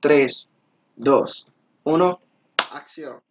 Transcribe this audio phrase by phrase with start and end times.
[0.00, 0.50] Grabando en 3,
[0.96, 1.48] 2,
[1.84, 2.20] 1,
[2.72, 3.22] acción.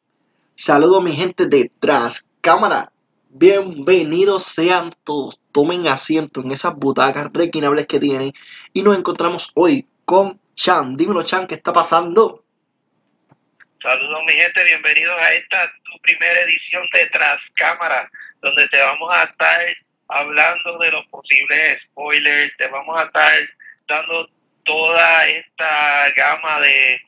[0.55, 2.91] Saludo mi gente detrás, cámara.
[3.29, 5.39] Bienvenidos sean todos.
[5.51, 8.33] Tomen asiento en esas butacas requinables que tienen.
[8.74, 10.97] Y nos encontramos hoy con Chan.
[10.97, 12.43] Dímelo, Chan, ¿qué está pasando?
[13.82, 18.10] Saludos mi gente, bienvenidos a esta tu primera edición de Tras Cámara,
[18.41, 19.61] donde te vamos a estar
[20.10, 23.33] hablando de los posibles spoilers, te vamos a estar
[23.88, 24.27] dando
[24.67, 27.01] toda esta gama de,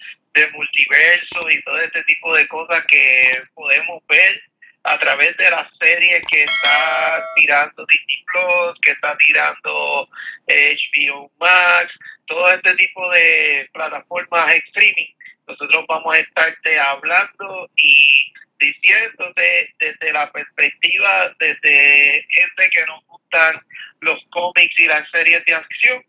[0.54, 4.42] multiverso y todo este tipo de cosas que podemos ver
[4.84, 10.08] a través de las series que está tirando Disney Plus, que está tirando
[10.48, 11.92] HBO Max,
[12.26, 15.14] todo este tipo de plataformas streaming.
[15.46, 23.60] Nosotros vamos a estarte hablando y diciéndote desde la perspectiva desde gente que nos gustan
[24.00, 26.06] los cómics y las series de acción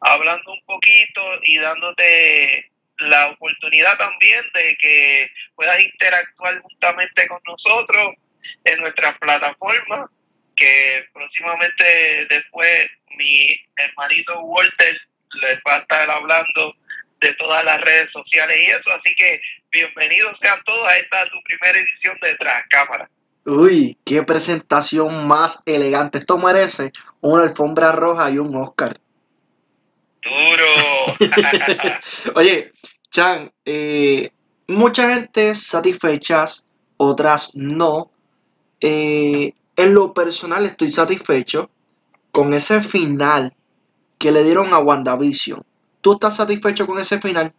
[0.00, 8.14] hablando un poquito y dándote la oportunidad también de que puedas interactuar justamente con nosotros
[8.64, 10.10] en nuestra plataforma,
[10.56, 14.98] que próximamente después mi hermanito Walter
[15.42, 16.74] les va a estar hablando
[17.20, 19.40] de todas las redes sociales y eso, así que
[19.70, 23.08] bienvenidos sean todos a esta tu primera edición de Tras Cámara.
[23.44, 26.18] Uy, qué presentación más elegante.
[26.18, 28.96] Esto merece una alfombra roja y un Oscar.
[30.26, 31.16] Duro.
[32.34, 32.72] Oye,
[33.10, 34.30] Chan, eh,
[34.66, 36.64] mucha gente satisfechas,
[36.96, 38.10] otras no.
[38.80, 41.70] Eh, en lo personal estoy satisfecho
[42.32, 43.54] con ese final
[44.18, 45.62] que le dieron a WandaVision.
[46.00, 47.52] ¿Tú estás satisfecho con ese final?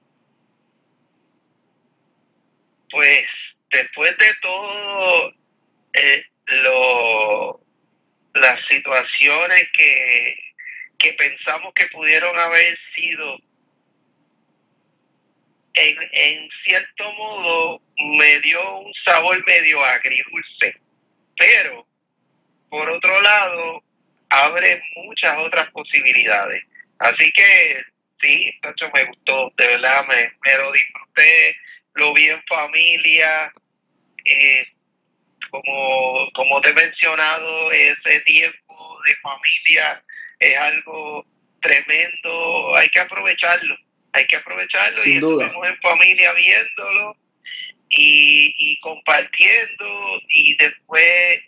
[2.92, 3.26] Pues
[3.72, 5.30] después de todo
[5.94, 6.24] eh,
[6.64, 7.60] lo,
[8.34, 10.47] las situaciones que
[11.00, 13.38] que pensamos que pudieron haber sido
[15.78, 20.76] en, en cierto modo me dio un sabor medio agridulce,
[21.38, 21.86] pero
[22.70, 23.84] por otro lado
[24.30, 26.64] abre muchas otras posibilidades.
[27.00, 27.84] Así que
[28.22, 31.56] sí, mucho me gustó, de verdad me, me lo disfruté,
[31.94, 33.52] lo vi en familia,
[34.26, 34.68] eh,
[35.52, 40.04] como, como te he mencionado, ese tiempo de familia
[40.40, 41.26] es algo
[41.62, 43.76] tremendo, hay que aprovecharlo,
[44.14, 47.18] hay que aprovecharlo y estuvimos en familia viéndolo
[47.90, 51.42] y, y compartiendo y después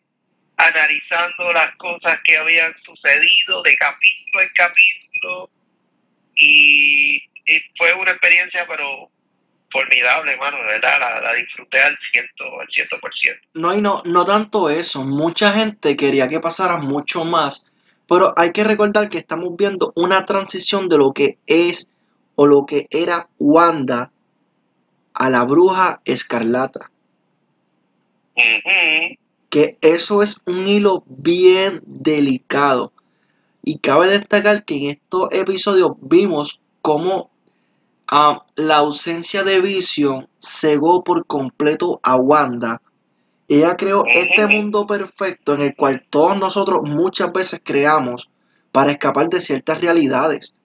[0.59, 5.49] analizando las cosas que habían sucedido de capítulo en capítulo.
[6.35, 7.23] Y,
[7.77, 9.09] fue una experiencia pero
[9.71, 13.41] formidable, hermano, de verdad, la, la, disfruté al ciento, al ciento por ciento.
[13.53, 17.65] No, y no, no tanto eso, mucha gente quería que pasara mucho más
[18.09, 21.89] pero hay que recordar que estamos viendo una transición de lo que es
[22.35, 24.11] o lo que era Wanda
[25.13, 26.89] a la bruja escarlata.
[29.49, 32.93] Que eso es un hilo bien delicado.
[33.63, 37.29] Y cabe destacar que en estos episodios vimos cómo
[38.07, 42.81] ah, la ausencia de Vision cegó por completo a Wanda
[43.49, 48.29] ella creó este mundo perfecto en el cual todos nosotros muchas veces creamos
[48.71, 50.55] para escapar de ciertas realidades.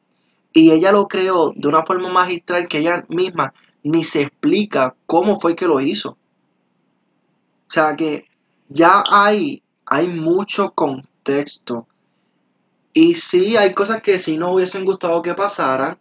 [0.53, 5.41] Y ella lo creó de una forma magistral que ella misma ni se explica cómo
[5.41, 6.11] fue que lo hizo.
[6.11, 8.27] O sea que
[8.69, 11.87] ya hay, hay mucho contexto.
[12.93, 15.99] Y sí, hay cosas que sí nos hubiesen gustado que pasaran,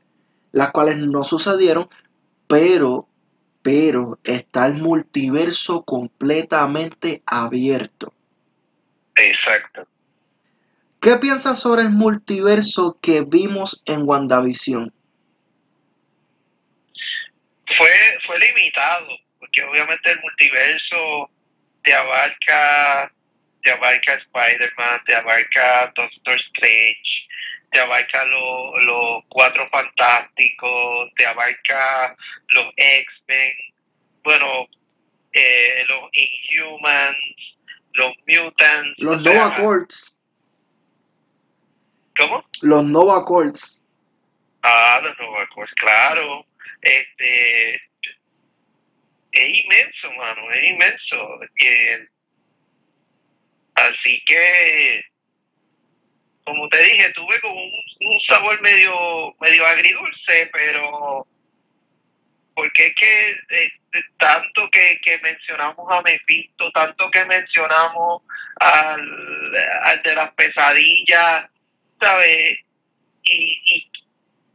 [0.51, 1.87] las cuales no sucedieron,
[2.47, 3.07] pero
[3.63, 8.13] pero está el multiverso completamente abierto.
[9.15, 9.87] Exacto.
[11.01, 14.93] ¿Qué piensas sobre el multiverso que vimos en WandaVision?
[17.77, 17.89] Fue,
[18.25, 19.07] fue limitado,
[19.39, 21.29] porque obviamente el multiverso
[21.83, 23.11] te abarca,
[23.63, 27.27] te abarca Spider-Man, te abarca Doctor Strange,
[27.73, 32.15] te abarca los cuatro fantásticos, te abarca
[32.49, 33.51] los X-Men,
[34.23, 34.67] bueno,
[35.33, 37.17] eh, los Inhumans,
[37.93, 38.93] los Mutants.
[38.97, 40.15] Los Nova Corps.
[42.15, 42.45] ¿Cómo?
[42.61, 43.83] Los Nova Corps.
[44.61, 46.45] Ah, los Nova Corps, claro.
[46.81, 47.75] Este
[49.31, 51.39] es inmenso, mano, es inmenso.
[53.75, 55.12] así que
[56.43, 58.93] como te dije, tuve como un, sabor medio,
[59.39, 61.27] medio agridulce, pero
[62.55, 63.71] porque es que eh,
[64.19, 68.21] tanto que, mencionamos a Mephisto, tanto que mencionamos
[68.59, 71.49] al, de las pesadillas,
[71.99, 72.59] ¿sabes?
[73.23, 73.89] Y,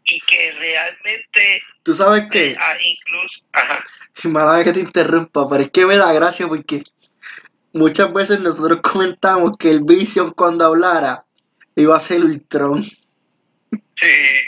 [0.09, 2.57] y que realmente ¿Tú sabes qué?
[2.59, 3.83] ah, incluso ajá,
[4.25, 6.83] Mala vez que te interrumpa, pero es que me da gracia porque
[7.73, 11.25] muchas veces nosotros comentamos que el Vision cuando hablara
[11.81, 12.83] iba a ser Ultron.
[12.83, 12.97] sí,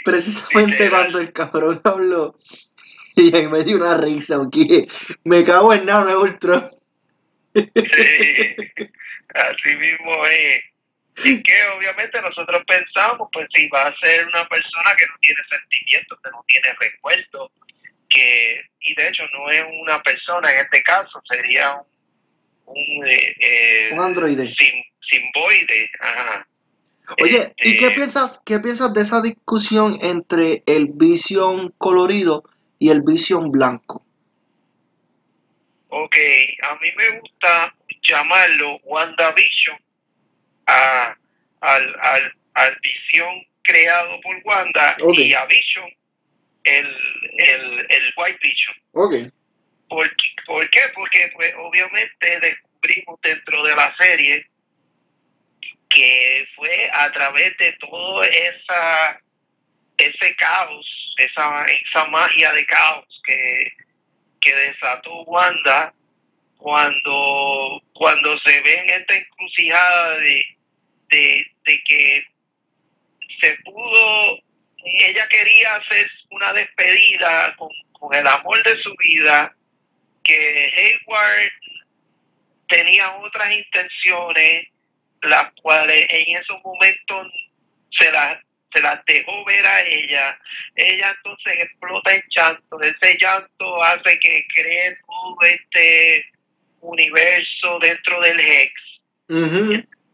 [0.03, 0.89] Precisamente Literal.
[0.89, 2.37] cuando el cabrón habló.
[3.15, 4.87] Y ahí me dio una risa, porque
[5.25, 6.69] me cago en nada, no es Ultron.
[7.53, 8.55] sí,
[9.33, 10.63] así mismo es.
[11.25, 15.41] Y que obviamente nosotros pensamos, pues si va a ser una persona que no tiene
[15.49, 17.51] sentimientos, que no tiene recuerdos,
[18.09, 21.75] que, y de hecho no es una persona en este caso, sería
[22.65, 24.47] un, un, eh, eh, Un androide.
[24.57, 26.47] sim- simboide, ajá.
[27.21, 32.43] Oye, ¿y qué Este, piensas, qué piensas de esa discusión entre el Vision colorido
[32.79, 34.05] y el Vision blanco?
[35.89, 36.15] Ok,
[36.63, 39.77] a mí me gusta llamarlo WandaVision
[40.67, 41.15] a,
[41.59, 45.89] al, al, al visión creado por Wanda y a Vision
[46.63, 46.87] el,
[47.37, 48.75] el, el White Vision.
[48.93, 49.13] Ok.
[49.89, 50.09] ¿Por,
[50.45, 50.79] por qué?
[50.95, 54.47] Porque pues, obviamente descubrimos dentro de la serie
[55.93, 59.21] que fue a través de todo esa
[60.01, 63.71] ese caos, esa, esa magia de caos que,
[64.39, 65.93] que desató Wanda
[66.57, 70.45] cuando, cuando se ve en esta encrucijada de,
[71.09, 72.23] de, que
[73.39, 74.39] se pudo,
[74.83, 79.55] ella quería hacer una despedida con, con el amor de su vida,
[80.23, 81.51] que Hayward
[82.69, 84.67] tenía otras intenciones,
[85.23, 87.27] las cuales en esos momentos
[87.91, 88.37] se las
[88.73, 90.39] se las dejó ver a ella,
[90.77, 96.25] ella entonces explota en llanto, ese llanto hace que cree todo este
[96.79, 98.73] universo dentro del Hex,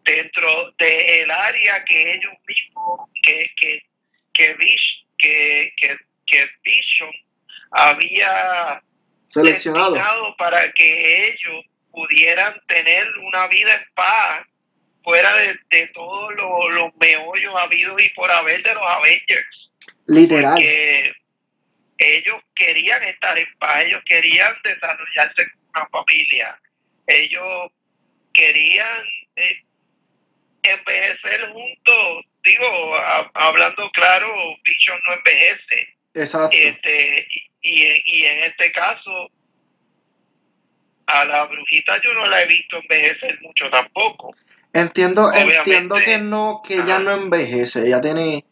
[0.05, 3.85] dentro del área que ellos mismos, que, que,
[4.33, 5.95] que, Vish- que, que,
[6.25, 7.11] que Vision
[7.69, 8.81] había
[9.27, 10.35] Seleccionado.
[10.37, 14.47] para que ellos pudieran tener una vida en paz
[15.07, 19.71] fuera de, de todos los, los meollos habidos y por haber de los Avengers.
[20.05, 20.51] Literal.
[20.55, 21.13] Porque
[21.99, 26.59] ellos querían estar en paz, ellos querían desarrollarse como una familia,
[27.07, 27.71] ellos
[28.33, 29.01] querían
[29.37, 29.63] eh,
[30.63, 32.25] envejecer juntos.
[32.43, 34.27] Digo, a- hablando claro,
[34.65, 35.95] Vision no envejece.
[36.15, 36.49] Exacto.
[36.57, 37.27] Este,
[37.61, 39.31] y, y, y en este caso,
[41.05, 44.35] a la brujita yo no la he visto envejecer mucho tampoco.
[44.73, 45.73] Entiendo, Obviamente.
[45.73, 48.45] entiendo que no, que ella no envejece, ella tiene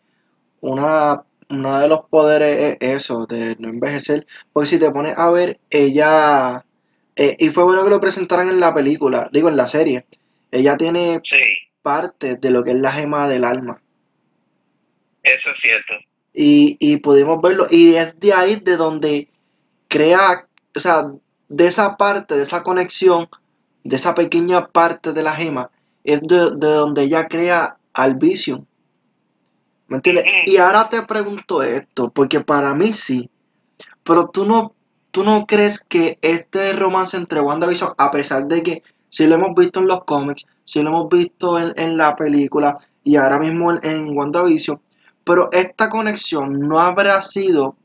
[0.61, 5.31] una, uno de los poderes es eso, de no envejecer, porque si te pones a
[5.31, 6.65] ver, ella,
[7.15, 10.07] eh, y fue bueno que lo presentaran en la película, digo en la serie,
[10.51, 11.37] ella tiene Sí,
[11.83, 13.81] parte de lo que es la gema del alma,
[15.23, 15.93] eso es cierto.
[16.33, 19.29] y, y pudimos verlo, y es de ahí de donde
[19.87, 21.11] crea, o sea,
[21.49, 23.29] de esa parte, de esa conexión,
[23.83, 25.71] de esa pequeña parte de la gema,
[26.05, 28.65] es de, de donde ella crea al Vision.
[29.87, 30.25] ¿Me entiendes?
[30.45, 33.29] Y ahora te pregunto esto, porque para mí sí,
[34.03, 34.73] pero tú no,
[35.11, 39.55] tú no crees que este romance entre WandaVision, a pesar de que sí lo hemos
[39.55, 43.71] visto en los cómics, sí lo hemos visto en, en la película y ahora mismo
[43.71, 44.79] en, en WandaVision,
[45.23, 47.75] pero esta conexión no habrá sido,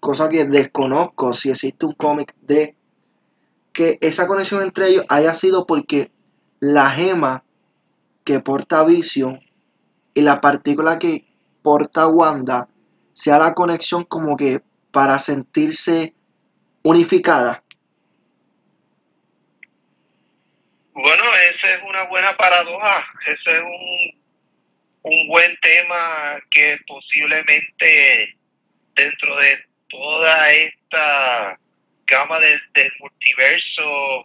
[0.00, 2.74] cosa que desconozco si existe un cómic de
[3.72, 6.10] que esa conexión entre ellos haya sido porque
[6.58, 7.44] la gema
[8.30, 9.40] que porta Vision
[10.14, 11.24] y la partícula que
[11.64, 12.68] porta Wanda
[13.12, 14.60] sea la conexión como que
[14.92, 16.14] para sentirse
[16.84, 17.64] unificada.
[20.92, 28.36] Bueno, esa es una buena paradoja, ese es un, un buen tema que posiblemente
[28.94, 29.58] dentro de
[29.88, 31.58] toda esta
[32.06, 32.60] gama del,
[33.00, 34.24] multiverso,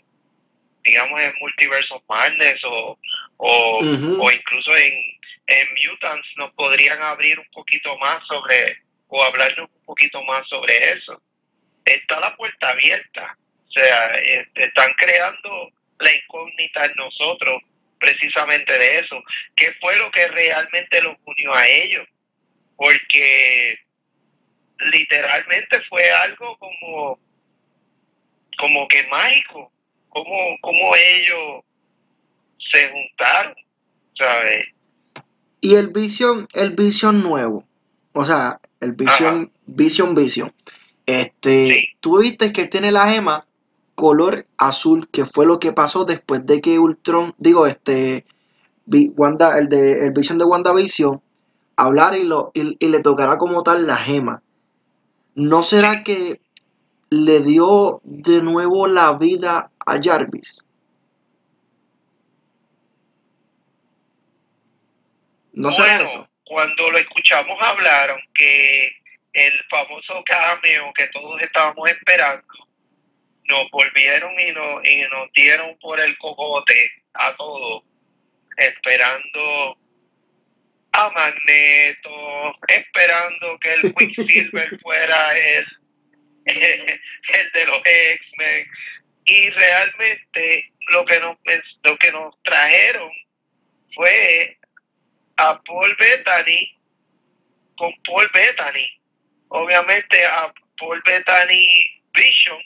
[0.83, 2.99] digamos en Multiverso Madness o,
[3.37, 4.93] o, o incluso en,
[5.47, 8.77] en Mutants nos podrían abrir un poquito más sobre
[9.07, 11.21] o hablarnos un poquito más sobre eso.
[11.85, 13.37] Está la puerta abierta,
[13.67, 17.61] o sea, este, están creando la incógnita en nosotros
[17.99, 19.21] precisamente de eso.
[19.55, 22.07] ¿Qué fue lo que realmente los unió a ellos?
[22.75, 23.79] Porque
[24.79, 27.19] literalmente fue algo como,
[28.57, 29.71] como que mágico,
[30.09, 31.63] como, como ellos
[32.71, 33.53] se juntaron,
[34.17, 34.67] ¿sabes?
[35.61, 37.65] Y el Vision, el Vision nuevo,
[38.13, 40.53] o sea, el Vision, Vision Vision.
[41.05, 41.87] Este, Sí.
[41.99, 43.45] tú viste que él tiene la gema
[43.95, 48.25] color azul, que fue lo que pasó después de que Ultron, digo, este,
[49.15, 51.21] Wanda, el de el Vision de WandaVision,
[51.77, 54.41] hablar y, lo, y, y le tocará como tal la gema.
[55.35, 56.41] ¿no será que
[57.09, 60.64] le dio de nuevo la vida a Jarvis?
[65.55, 66.29] ¿No será Bueno, eso?
[66.45, 68.95] cuando lo escuchamos hablar, aunque
[69.33, 72.45] el famoso cameo que todos estábamos esperando,
[73.47, 77.83] nos volvieron y nos, y nos dieron por el cogote a todos,
[78.57, 79.77] esperando
[80.91, 85.65] a Magneto, esperando que el Quicksilver fuera el,
[86.45, 88.67] el de los X-Men.
[89.25, 91.37] Y realmente lo que nos
[91.83, 93.11] lo que nos trajeron
[93.95, 94.57] fue
[95.37, 96.77] a Paul Bettany
[97.77, 98.87] con Paul Bettany.
[99.49, 102.57] Obviamente a Paul Bettany Vision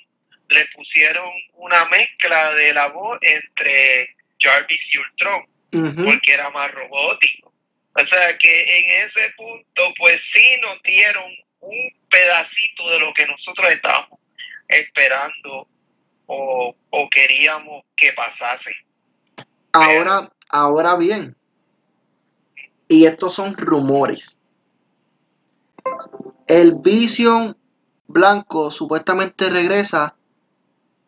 [0.49, 6.05] le pusieron una mezcla de la voz entre Jarvis y Ultron, Ujú.
[6.05, 7.53] porque era más robótico.
[7.93, 13.27] O sea que en ese punto, pues sí nos dieron un pedacito de lo que
[13.27, 14.19] nosotros estábamos
[14.67, 15.67] esperando
[16.27, 18.71] o, o queríamos que pasase.
[19.73, 21.35] Ahora, ahora bien,
[22.89, 24.35] y estos son rumores.
[26.47, 27.55] El Vision
[28.07, 30.15] blanco supuestamente regresa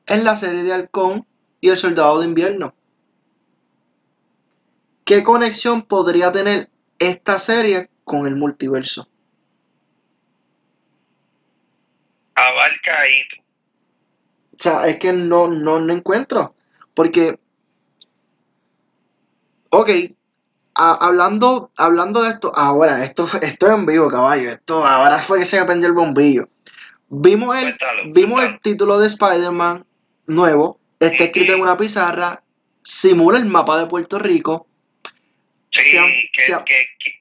[0.06, 1.28] en la serie de Halcón
[1.60, 2.76] y el Soldado de Invierno.
[5.04, 6.70] ¿Qué conexión podría tener
[7.00, 9.10] esta serie con el multiverso?
[12.36, 13.24] Abarca ahí.
[14.54, 16.56] O sea, es que no, no, no encuentro.
[16.94, 17.40] Porque,
[19.72, 19.90] ok,
[20.76, 24.52] a- hablando, hablando de esto, ahora, esto, esto es en vivo, caballo.
[24.52, 26.48] Esto ahora fue que se me prendió el bombillo.
[27.10, 29.86] Vimos el, Cuéntalo, vimos el título de Spider-Man
[30.28, 32.42] nuevo, está escrito en una pizarra,
[32.84, 34.68] simula el mapa de Puerto Rico.
[35.72, 35.92] Sí,
[36.34, 36.54] que,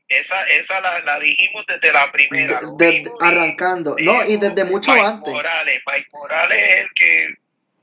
[0.09, 2.59] esa, esa la, la dijimos desde la primera.
[2.81, 5.33] y arrancando, no, y desde mucho Mike antes.
[5.33, 7.35] Morales, Mike Morales es el que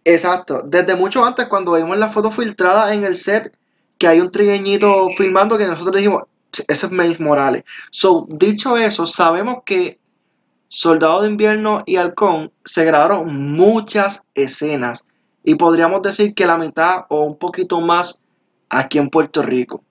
[0.04, 3.54] Exacto, desde mucho antes cuando vimos la foto filtrada en el set
[3.98, 6.24] que hay un trigueñito filmando que nosotros dijimos,
[6.68, 7.64] ese es Miles Morales.
[7.92, 10.00] So, dicho eso, sabemos que
[10.70, 15.06] Soldado de Invierno y Halcón se grabaron muchas escenas
[15.44, 18.22] y podríamos decir que la mitad o un poquito más
[18.70, 19.82] aquí en Puerto Rico.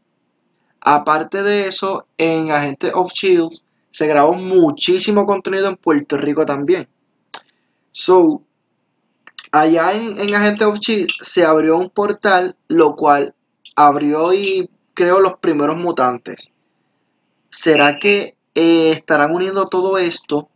[0.80, 3.58] Aparte de eso, en Agente of Shield E
[3.90, 6.86] se grabó muchísimo contenido en Puerto Rico también.
[7.90, 8.42] So,
[9.50, 13.34] allá en, en Agente of Shield E se abrió un portal, lo cual
[13.76, 16.52] abrió y creó los primeros mutantes.
[17.50, 20.48] ¿Será que eh, estarán uniendo todo esto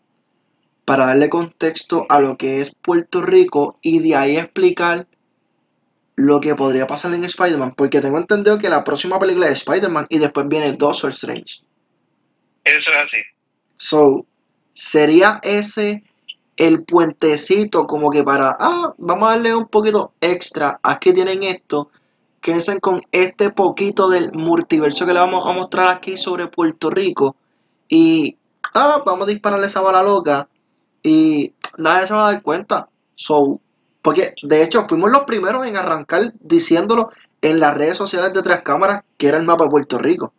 [0.84, 5.06] para darle contexto a lo que es Puerto Rico y de ahí explicar
[6.16, 7.74] lo que podría pasar en Spider-Man?
[7.76, 11.62] Porque tengo entendido que la próxima película es Spider-Man y después viene Doctor Strange.
[12.64, 13.18] eso es así.
[13.76, 14.26] So,
[14.74, 16.02] ¿sería ese
[16.56, 21.90] el puentecito como que para, ah, vamos a darle un poquito extra, aquí tienen esto,
[22.40, 27.36] quédense con este poquito del multiverso que le vamos a mostrar aquí sobre Puerto Rico
[27.88, 28.36] y,
[28.74, 30.48] ah, vamos a dispararle esa bala loca
[31.02, 32.88] y nadie se va a dar cuenta.
[33.14, 33.60] So,
[34.02, 37.10] porque de hecho fuimos los primeros en arrancar diciéndolo
[37.42, 40.32] en las redes sociales de tres cámaras que era el mapa de Puerto Rico.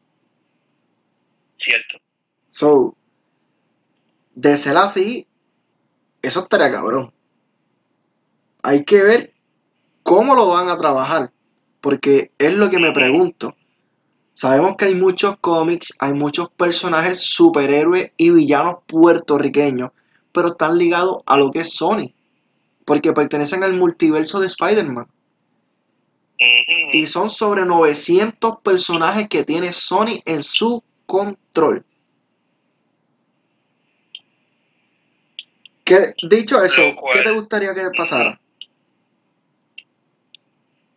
[1.59, 1.97] Cierto.
[2.49, 2.95] So,
[4.33, 5.27] de ser así,
[6.21, 7.13] eso estaría cabrón.
[8.63, 9.33] Hay que ver
[10.03, 11.31] cómo lo van a trabajar,
[11.81, 13.55] porque es lo que me pregunto.
[14.33, 19.91] Sabemos que hay muchos cómics, hay muchos personajes superhéroes y villanos puertorriqueños,
[20.31, 22.13] pero están ligados a lo que es Sony,
[22.85, 25.07] porque pertenecen al multiverso de Spider-Man.
[26.93, 31.85] Y son sobre 900 personajes que tiene Sony en su control.
[35.83, 36.81] ¿Qué- dicho eso,
[37.13, 38.40] ¿qué te gustaría que pasara?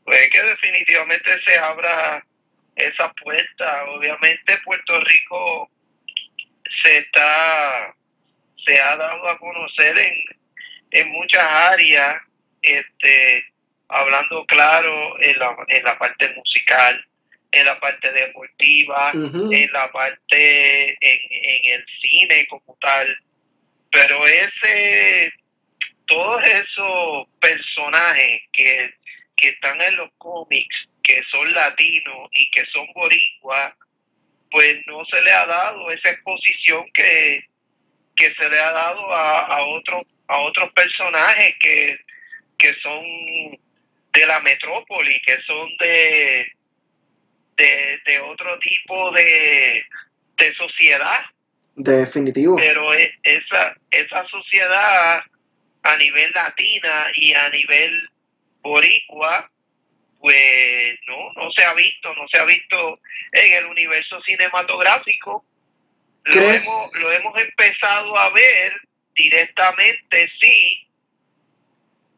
[0.05, 2.25] Pues que definitivamente se abra
[2.77, 3.85] esa puerta.
[3.87, 5.71] Obviamente Puerto Rico
[6.83, 7.95] se está,
[8.65, 10.15] se ha dado a conocer en,
[10.91, 12.17] en muchas áreas,
[12.63, 13.45] este,
[13.89, 17.07] hablando claro en la, en la parte musical,
[17.53, 23.17] en la parte deportiva, en la parte, en, en el cine como tal.
[23.93, 25.33] Pero ese,
[26.07, 28.93] todos esos personajes que,
[29.37, 33.75] que están en los cómics, que son latinos y que son boricuas,
[34.51, 37.45] pues no se le ha dado esa exposición que,
[38.17, 41.99] que se le ha dado a, a otros a otros personajes que,
[42.59, 43.05] que son
[44.13, 46.47] de la metrópoli, que son de,
[47.57, 49.85] de, de otro tipo de,
[50.39, 51.27] de sociedad.
[51.75, 52.57] Definitivo.
[52.57, 55.23] Pero e- esa, esa sociedad
[55.83, 58.09] a nivel latina y a nivel
[58.65, 59.49] boricua,
[60.21, 62.99] pues no, no se ha visto, no se ha visto
[63.33, 65.45] en el universo cinematográfico.
[66.25, 68.73] Lo hemos, lo hemos empezado a ver
[69.15, 70.89] directamente, sí,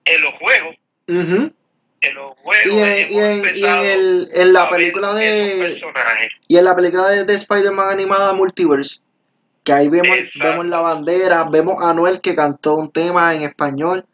[0.05, 0.77] en los juegos.
[1.09, 5.81] En los juegos Y en, y en- y en el, en la película de
[6.47, 9.01] y en la película de, de Spider-Man animada Multiverse,
[9.65, 10.39] que ahí vemos, Exacto.
[10.49, 14.07] vemos la bandera, vemos a Anuel que cantó un tema en español,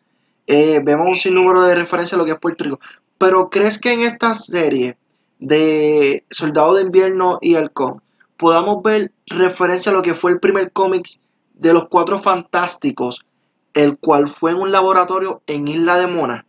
[0.53, 2.79] eh, vemos un sinnúmero de referencias a lo que es Puerto Rico.
[3.17, 4.99] Pero ¿crees que en esta serie
[5.39, 8.03] de Soldado de Invierno y Halcón
[8.37, 11.21] podamos ver referencia a lo que fue el primer cómics
[11.55, 13.25] de los Cuatro Fantásticos,
[13.73, 16.47] el cual fue en un laboratorio en Isla de Mona?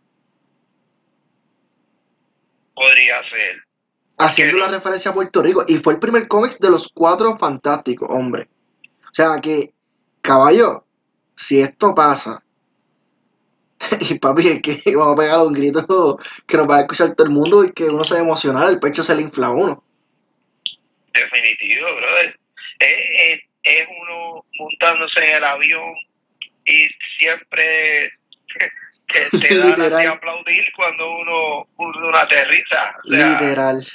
[2.74, 3.62] Podría ser.
[4.18, 5.64] haciendo la referencia a Puerto Rico.
[5.66, 8.48] Y fue el primer cómics de los cuatro fantásticos, hombre.
[9.04, 9.72] O sea que,
[10.20, 10.84] caballo,
[11.36, 12.43] si esto pasa,
[14.10, 17.26] y papi, es que vamos a pegar un grito que nos va a escuchar todo
[17.26, 19.52] el mundo y que uno se va a emocionar, el pecho se le infla a
[19.52, 19.84] uno.
[21.12, 22.38] Definitivo, brother.
[22.80, 25.94] Es, es, es uno montándose en el avión
[26.66, 26.88] y
[27.18, 28.12] siempre
[29.08, 32.94] que te dan de aplaudir cuando uno, uno aterriza.
[33.04, 33.86] O sea, Literal.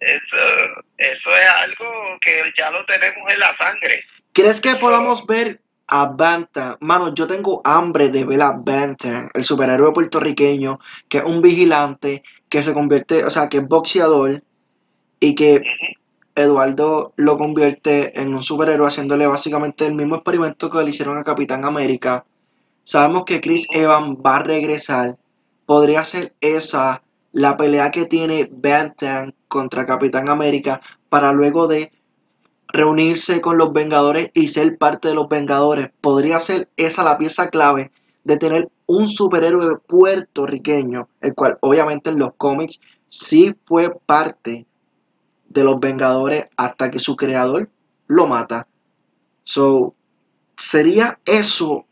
[0.00, 4.04] Eso, eso es algo que ya lo tenemos en la sangre.
[4.32, 6.76] ¿Crees que podamos ver a Bantam?
[6.80, 12.22] Mano, yo tengo hambre de ver a Bantam, el superhéroe puertorriqueño, que es un vigilante,
[12.48, 14.42] que se convierte, o sea, que es boxeador
[15.20, 15.62] y que.
[16.34, 21.24] Eduardo lo convierte en un superhéroe haciéndole básicamente el mismo experimento que le hicieron a
[21.24, 22.24] Capitán América.
[22.84, 25.18] Sabemos que Chris Evans va a regresar.
[25.66, 31.90] Podría ser esa la pelea que tiene Bantam contra Capitán América para luego de
[32.72, 35.90] reunirse con los Vengadores y ser parte de los Vengadores.
[36.00, 37.90] Podría ser esa la pieza clave
[38.24, 44.66] de tener un superhéroe puertorriqueño, el cual obviamente en los cómics sí fue parte
[45.48, 47.68] de los Vengadores hasta que su creador
[48.06, 48.66] lo mata.
[49.44, 49.94] So,
[50.56, 51.86] sería eso,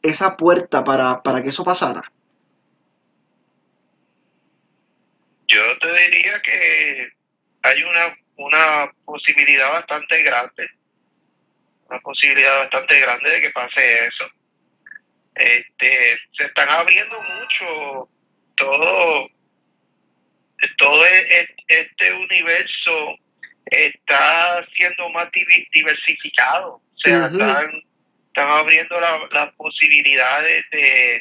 [0.00, 2.02] esa puerta para, para que eso pasara.
[5.48, 7.08] Yo te diría que
[7.62, 10.70] hay una, una posibilidad bastante grande,
[11.88, 14.24] una posibilidad bastante grande de que pase eso.
[15.34, 18.08] Este, se están abriendo mucho
[18.56, 19.28] todo,
[20.78, 23.16] todo e- e- este universo
[23.66, 25.28] está siendo más
[25.72, 27.82] diversificado, o sea, están,
[28.28, 31.16] están abriendo la- las posibilidades de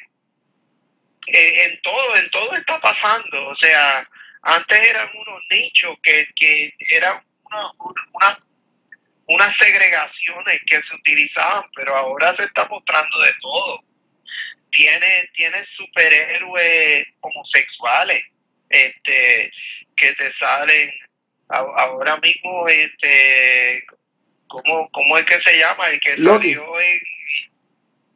[1.27, 4.09] eh, en todo, en todo está pasando, o sea,
[4.43, 7.71] antes eran unos nichos que, que eran una,
[8.13, 8.39] una,
[9.27, 13.79] unas segregaciones que se utilizaban, pero ahora se está mostrando de todo.
[14.71, 18.23] Tiene, tiene superhéroes homosexuales
[18.69, 19.51] este,
[19.97, 20.89] que te salen
[21.49, 23.83] a- ahora mismo, este,
[24.47, 25.87] ¿cómo, ¿cómo es que se llama?
[25.89, 26.53] El que Loki.
[26.53, 26.99] salió en...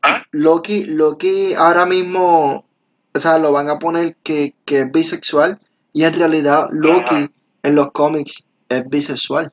[0.01, 0.25] ¿Ah?
[0.31, 2.65] Loki, Loki ahora mismo,
[3.13, 5.59] o sea, lo van a poner que, que es bisexual
[5.95, 7.27] y en realidad Loki
[7.63, 9.51] en los cómics es bisexual.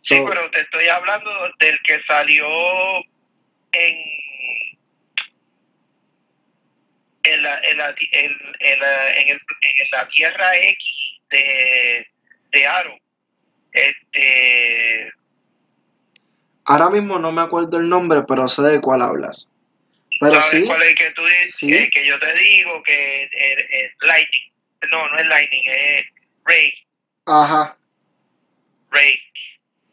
[0.00, 2.46] Sí, pero te estoy hablando del que salió
[3.72, 3.96] en
[7.24, 10.78] en la, en la, en, en la, en el- en la Tierra X
[11.30, 12.06] de,
[12.52, 12.94] de Aro.
[13.72, 15.10] Este,
[16.64, 19.50] ahora mismo no me acuerdo el nombre, pero sé de cuál hablas.
[20.20, 21.54] Pero ¿sabes sí, cuál es el que tú dices?
[21.56, 21.90] sí.
[21.90, 23.30] Que yo te digo que es,
[23.70, 24.52] es Lightning.
[24.90, 26.06] No, no es Lightning, es
[26.44, 26.72] Ray.
[27.26, 27.76] ajá,
[28.90, 29.20] Ray.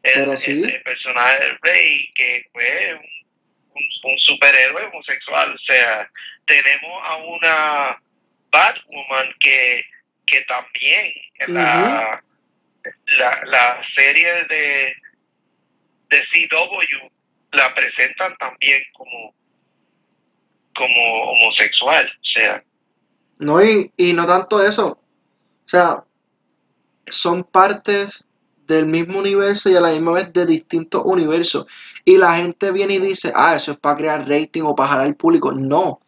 [0.03, 0.51] El, Pero sí.
[0.51, 5.53] el- el personaje de Ray, que fue un, un- un superhéroe homosexual.
[5.53, 6.09] O sea,
[6.45, 8.01] tenemos a una
[8.51, 9.83] Batwoman que,
[10.27, 12.23] que también en la,
[13.17, 14.95] la, la serie de,
[16.09, 17.09] de CW
[17.51, 19.33] la presentan también como,
[20.75, 22.05] como homosexual.
[22.05, 22.63] O sea,
[23.38, 24.99] no, y, y no tanto eso.
[25.65, 26.03] O sea,
[27.07, 28.25] son partes
[28.67, 31.65] del mismo universo y a la misma vez de distintos universos.
[32.03, 35.05] Y la gente viene y dice, ah, eso es para crear rating o para jalar
[35.05, 35.51] al público.
[35.51, 35.99] No,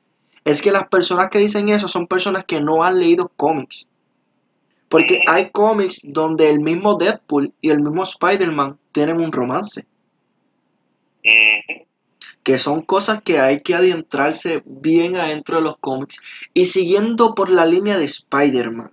[0.43, 3.89] es que las personas que dicen eso son personas que no han leído cómics.
[4.89, 9.85] Porque hay cómics donde el mismo Deadpool y el mismo Spider-Man tienen un romance.
[12.47, 16.21] Que son cosas que hay que adentrarse bien adentro de los cómics.
[16.53, 18.89] Y siguiendo por la línea de Spider-Man,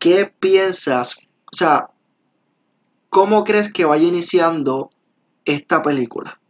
[0.00, 1.28] ¿qué piensas?
[1.52, 1.90] O sea,
[3.08, 4.90] ¿cómo crees que vaya iniciando
[5.44, 6.40] esta película?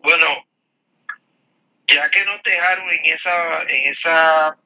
[0.00, 0.26] Bueno,
[1.86, 4.56] ya que nos dejaron en esa, en esa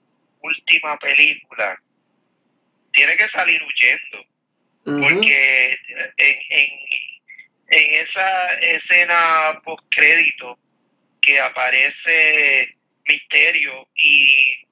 [0.43, 1.81] última película,
[2.93, 4.27] tiene que salir huyendo.
[4.85, 5.79] Porque
[6.17, 6.71] en, en,
[7.69, 10.59] en esa escena post crédito
[11.21, 12.77] que aparece
[13.07, 14.67] Misterio y,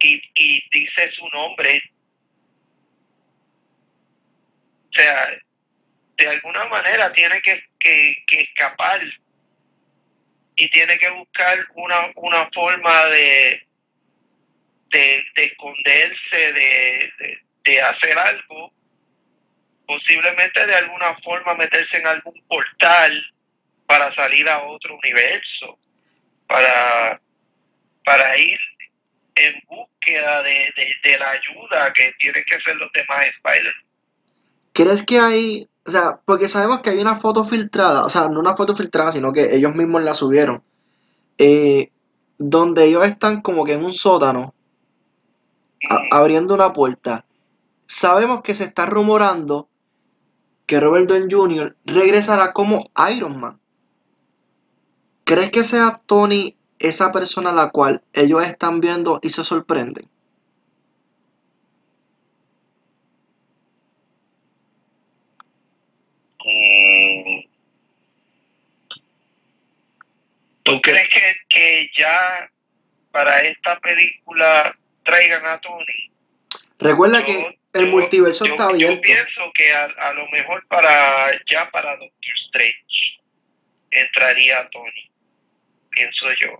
[0.00, 1.82] y, y dice su nombre,
[4.88, 5.38] o sea,
[6.16, 9.00] de alguna manera tiene que, que, que escapar
[10.56, 13.66] y tiene que buscar una, una forma de,
[14.90, 18.72] de, de esconderse, de, de, de hacer algo,
[19.90, 23.12] posiblemente de alguna forma meterse en algún portal
[23.86, 25.76] para salir a otro universo,
[26.46, 27.20] para,
[28.04, 28.58] para ir
[29.34, 33.74] en búsqueda de, de, de la ayuda que tienen que hacer los demás Spider.
[34.72, 38.38] ¿Crees que hay, o sea, porque sabemos que hay una foto filtrada, o sea, no
[38.38, 40.62] una foto filtrada, sino que ellos mismos la subieron,
[41.36, 41.90] eh,
[42.38, 44.54] donde ellos están como que en un sótano,
[45.90, 47.24] a- abriendo una puerta.
[47.86, 49.68] Sabemos que se está rumorando
[50.70, 51.76] que Robert Downey Jr.
[51.84, 53.58] regresará como Iron Man.
[55.24, 60.08] ¿Crees que sea Tony esa persona a la cual ellos están viendo y se sorprenden?
[66.44, 67.40] Mm.
[70.62, 72.50] ¿Tú Porque- crees que, que ya
[73.12, 76.10] para esta película traigan a Tony?
[76.78, 79.00] Recuerda Yo- que el yo- multiverso yo, está yo abierto.
[79.02, 83.20] pienso que a, a lo mejor para ya para Doctor Strange
[83.90, 85.10] entraría Tony,
[85.90, 86.58] pienso yo.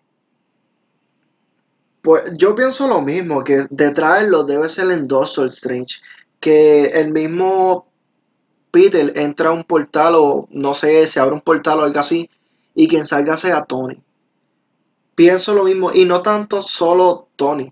[2.03, 6.01] Pues yo pienso lo mismo, que de traerlo debe ser en Doctor Strange.
[6.41, 7.93] Que el mismo
[8.71, 12.31] Peter entra a un portal o no sé, se abre un portal o algo así
[12.75, 14.01] y quien salga sea Tony.
[15.15, 17.71] Pienso lo mismo y no tanto solo Tony,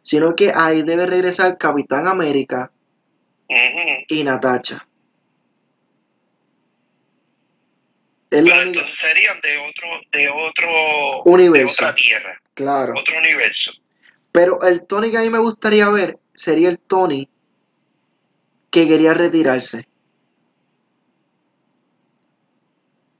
[0.00, 2.72] sino que ahí debe regresar Capitán América
[3.48, 4.20] Y.
[8.30, 11.84] Es la única- entonces serían de otro, de otro, Universo.
[11.84, 12.94] de otra tierra, Claro.
[12.98, 13.70] otro universo.
[14.32, 17.28] Pero el Tony que a mí me gustaría ver sería el Tony
[18.70, 19.86] que quería retirarse.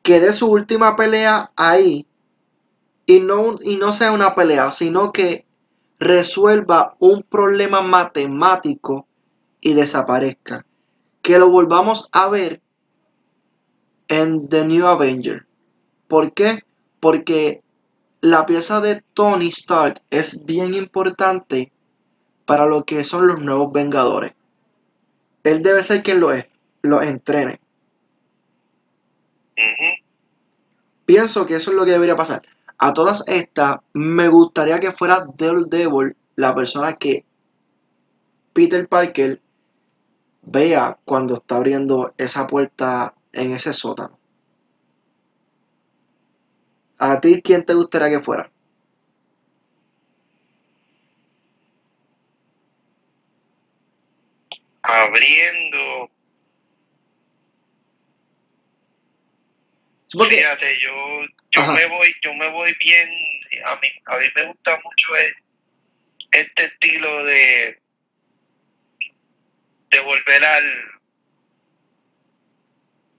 [0.03, 2.07] Que dé su última pelea ahí
[3.07, 5.47] y no, y no sea una pelea, sino que
[5.99, 9.06] resuelva un problema matemático
[9.67, 10.65] y desaparezca.
[11.23, 12.61] Que lo volvamos a ver
[14.07, 15.45] en The New Avenger.
[16.07, 16.63] ¿Por qué?
[17.01, 17.65] Porque
[18.21, 21.73] la pieza de Tony Stark es bien importante
[22.45, 24.35] para lo que son los nuevos Vengadores.
[25.43, 26.29] Él debe ser quien lo,
[26.83, 27.61] lo entrene.
[31.07, 32.43] Pienso que eso es lo que debería pasar.
[32.79, 37.25] A todas estas, me gustaría que fuera Daredevil la persona que
[38.53, 39.41] Peter Parker
[40.47, 44.19] vea cuando está abriendo esa puerta en ese sótano.
[46.99, 48.51] ¿A ti quién te gustaría que fuera?
[54.83, 56.11] Abriendo,
[60.13, 60.93] porque- fíjate, yo,
[61.51, 61.73] yo Ajá.
[61.75, 63.09] me voy, yo me voy bien,
[63.65, 65.35] a mí, a mí me gusta mucho e-
[66.41, 67.79] este estilo de,
[69.91, 70.65] de volver al,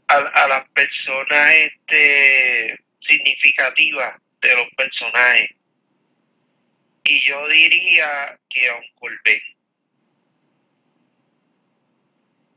[0.07, 5.49] al- a las personas este significativas de los personajes.
[7.03, 9.43] Y yo diría que a un Colbert.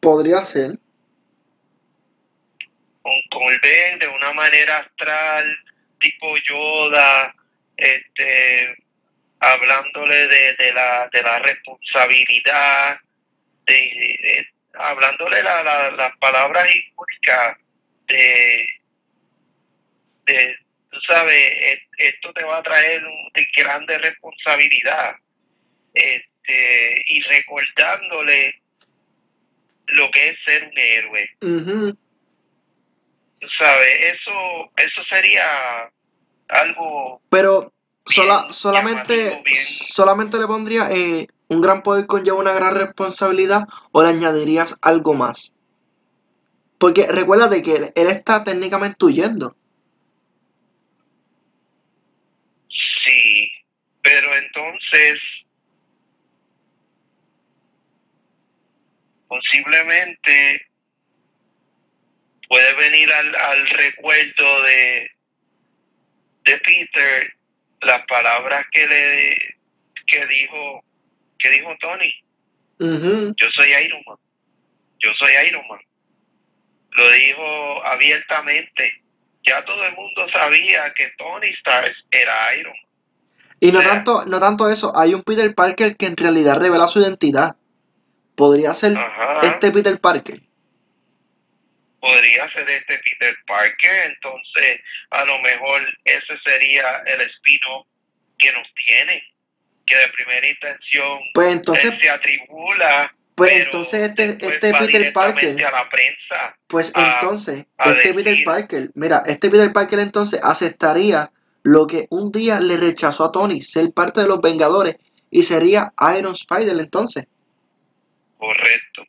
[0.01, 0.73] podría ser.
[3.51, 5.57] el Ben de una manera astral,
[6.01, 7.35] tipo Yoda,
[7.77, 8.77] este,
[9.41, 12.99] hablándole de, de la, de la responsabilidad,
[13.75, 17.57] de, de- hablándole la, la- las palabras icónicas
[18.07, 18.67] de,
[20.27, 20.57] de,
[20.91, 25.17] tú sabes, e- esto te va a traer un, de grande responsabilidad,
[25.95, 28.55] este, y recordándole
[29.87, 31.99] lo que es ser un héroe Ujú.
[33.41, 35.91] tú sabes, eso, eso sería
[36.49, 37.73] algo Pero
[38.07, 39.65] sola- solamente, bien.
[39.67, 45.15] solamente le pondría eh, un gran poder conlleva una gran responsabilidad o le añadirías algo
[45.15, 45.53] más.
[46.79, 49.57] Porque recuérdate que él, está técnicamente huyendo.
[53.05, 53.51] sí,
[54.03, 55.19] pero entonces
[59.27, 60.67] posiblemente
[62.49, 65.11] puede venir al, al recuerdo de,
[66.45, 67.35] de Peter
[67.81, 69.39] las palabras que le
[70.07, 70.85] que dijo
[71.43, 72.13] que dijo Tony
[72.81, 74.17] yo soy Iron Man.
[75.01, 75.81] Yo soy Iron Man.
[76.93, 79.03] Lo dijo abiertamente.
[79.47, 82.91] Ya todo el mundo sabía que Tony Stark era Iron Man.
[83.61, 86.89] Y no sea- tanto, no tanto eso, hay un Peter Parker que en realidad revela
[86.89, 87.57] su identidad.
[88.35, 89.41] Podría ser Ajá.
[89.43, 90.41] este Peter Parker.
[92.01, 97.87] podría ser este Peter Parker, entonces a lo mejor ese sería el espino
[98.39, 99.23] que nos tiene,
[99.91, 104.93] que de primera intención Pues entonces, él se atribula, pues entonces este, este va Peter
[105.01, 105.13] directamente
[105.49, 106.57] Parker, a la prensa.
[106.67, 111.31] pues a- entonces, a este Peter Parker, mira, este Peter Parker entonces aceptaría
[111.63, 114.97] lo que un día le rechazó a Tony, ser parte de los Vengadores,
[115.31, 117.27] y sería Iron Spider entonces.
[118.39, 119.03] Correcto.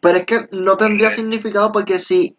[0.00, 1.22] Pero es que no tendría Correcto.
[1.22, 2.34] significado porque si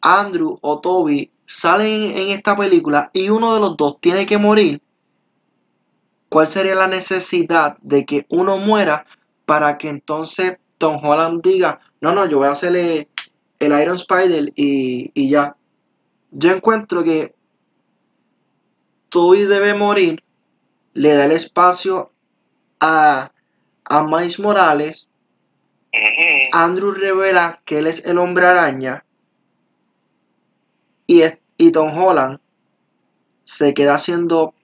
[0.00, 4.80] Andrew o Toby salen en esta película y uno de los dos tiene que morir,
[6.28, 9.06] ¿cuál sería la necesidad de que uno muera
[9.44, 13.08] para que entonces Tom Holland diga, no, no, yo voy a hacerle
[13.58, 15.56] el Iron Spider y, y ya?
[16.30, 17.34] Yo encuentro que
[19.08, 20.22] Toby debe morir,
[20.92, 22.12] le da el espacio
[22.80, 23.32] a,
[23.84, 25.08] a Miles Morales.
[26.52, 29.06] Andrew revela que él es el hombre araña
[31.06, 31.22] y,
[31.56, 32.38] y Tom Holland
[33.44, 34.54] se queda siendo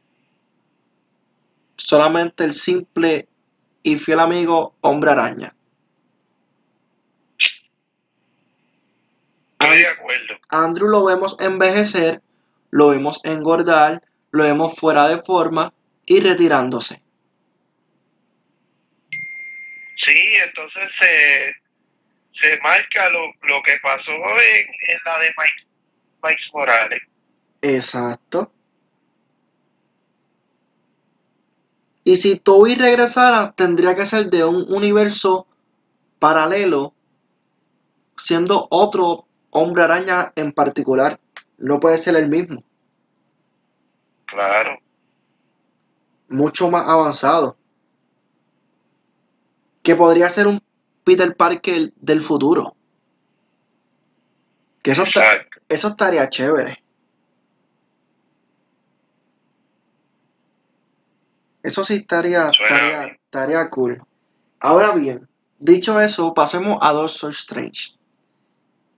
[1.87, 3.29] solamente el simple
[3.83, 5.55] y fiel amigo hombre araña.
[9.61, 10.35] Estoy de acuerdo.
[10.49, 12.21] Andrew lo vemos envejecer,
[12.71, 15.73] lo vemos engordar, lo vemos fuera de forma
[16.07, 17.03] y retirándose.
[20.05, 21.55] Sí, entonces se,
[22.41, 25.67] se marca lo, lo que pasó en, en la de Mike,
[26.25, 27.03] Mike Morales.
[27.63, 28.53] Exacto.
[32.05, 35.47] Y si Toby regresara, tendría que ser de un universo
[36.19, 36.95] paralelo,
[38.17, 41.21] siendo otro hombre araña en particular.
[41.59, 42.63] No puede ser el mismo,
[44.27, 44.79] Claro.
[46.29, 47.57] mucho más avanzado.
[49.83, 50.61] Que podría ser un
[51.05, 52.75] Peter Parker del futuro.
[54.83, 56.82] Que eso, está- eso estaría chévere.
[61.63, 64.03] Eso sí estaría, estaría, estaría cool.
[64.61, 67.95] Ahora bien, dicho eso, pasemos a Doctor Strange.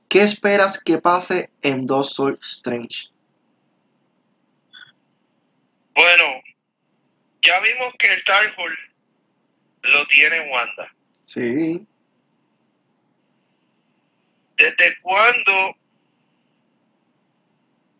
[0.08, 3.08] ¿Qué esperas que pase en Doctor Strange?
[5.94, 6.24] Bueno,
[7.44, 8.76] ya vimos que el Darkhold
[9.82, 10.94] lo tiene Wanda.
[11.24, 11.86] Sí,
[14.56, 15.76] ¿Desde cuándo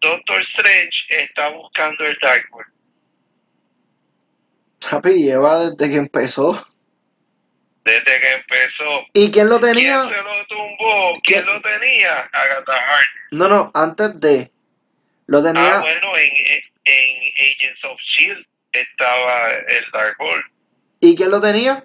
[0.01, 2.74] Doctor Strange está buscando el Darkhold?
[4.91, 6.67] Papi, lleva desde que empezó.
[7.85, 9.07] Desde que empezó.
[9.13, 10.03] ¿Y quién lo ¿Quién tenía?
[10.03, 11.13] se lo tumbó?
[11.23, 11.47] ¿Quién ¿Quién?
[11.47, 12.19] lo tenía?
[12.33, 13.29] Agatha Harkness.
[13.33, 14.51] No, no, antes de.
[15.27, 15.81] Lo Ah, tenía.
[15.81, 16.31] bueno, en,
[16.85, 18.47] en Agents of S.H.I.E.L.D.
[18.73, 20.45] Estaba el Darkhold.
[21.01, 21.85] ¿Y quién lo tenía?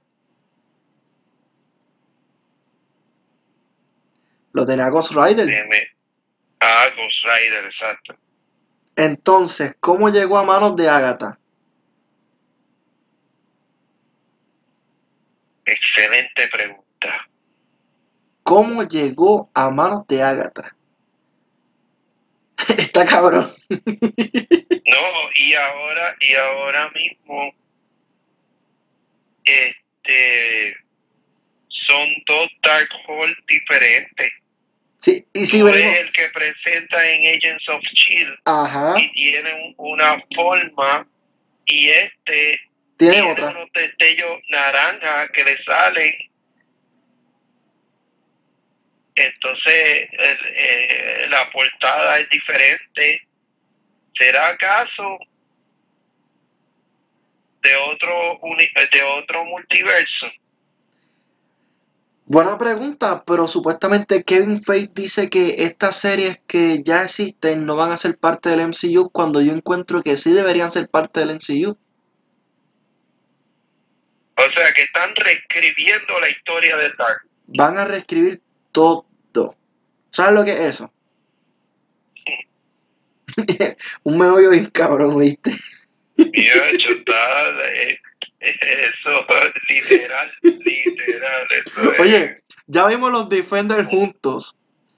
[4.54, 5.48] Lo tenía Ghost Rider.
[6.62, 8.16] Ah, Ghost Rider, exacto.
[8.96, 11.38] Entonces, ¿cómo llegó a manos de Agatha?
[15.72, 17.28] Excelente pregunta.
[18.44, 20.76] ¿Cómo llegó a manos de Agatha?
[22.78, 23.50] Está cabrón.
[23.70, 27.54] No, y ahora, y ahora mismo,
[29.46, 30.76] este,
[31.68, 34.32] son dos Darkhold diferentes.
[35.02, 38.38] Sí, y si Tú ves el que presenta en Agents of S.H.I.E.L.D.
[38.46, 41.08] Ajá, y tiene un- una forma
[41.66, 42.60] y este
[43.00, 43.50] tiene tiene otra.
[43.50, 46.14] unos destellos naranja que le salen.
[49.16, 53.22] Entonces el- eh, la portada es diferente.
[54.18, 55.18] ¿Será acaso
[57.62, 60.28] de otro uni- de otro multiverso?
[62.26, 67.92] Buena pregunta, pero supuestamente Kevin Feige dice que estas series que ya existen no van
[67.92, 71.76] a ser parte del MCU cuando yo encuentro que sí deberían ser parte del MCU.
[74.39, 77.21] O sea que están reescribiendo la historia del Dark.
[77.47, 79.06] Van a reescribir todo.
[80.12, 80.91] ¿Sabes lo que es eso?
[84.04, 85.52] Un meollo bien cabrón, ¿viste?
[86.17, 87.99] Mira, está, eh,
[88.39, 89.25] Eso,
[89.69, 91.47] literal, literal.
[91.52, 91.99] Eso es.
[91.99, 94.56] Oye, ya vimos los Defenders juntos.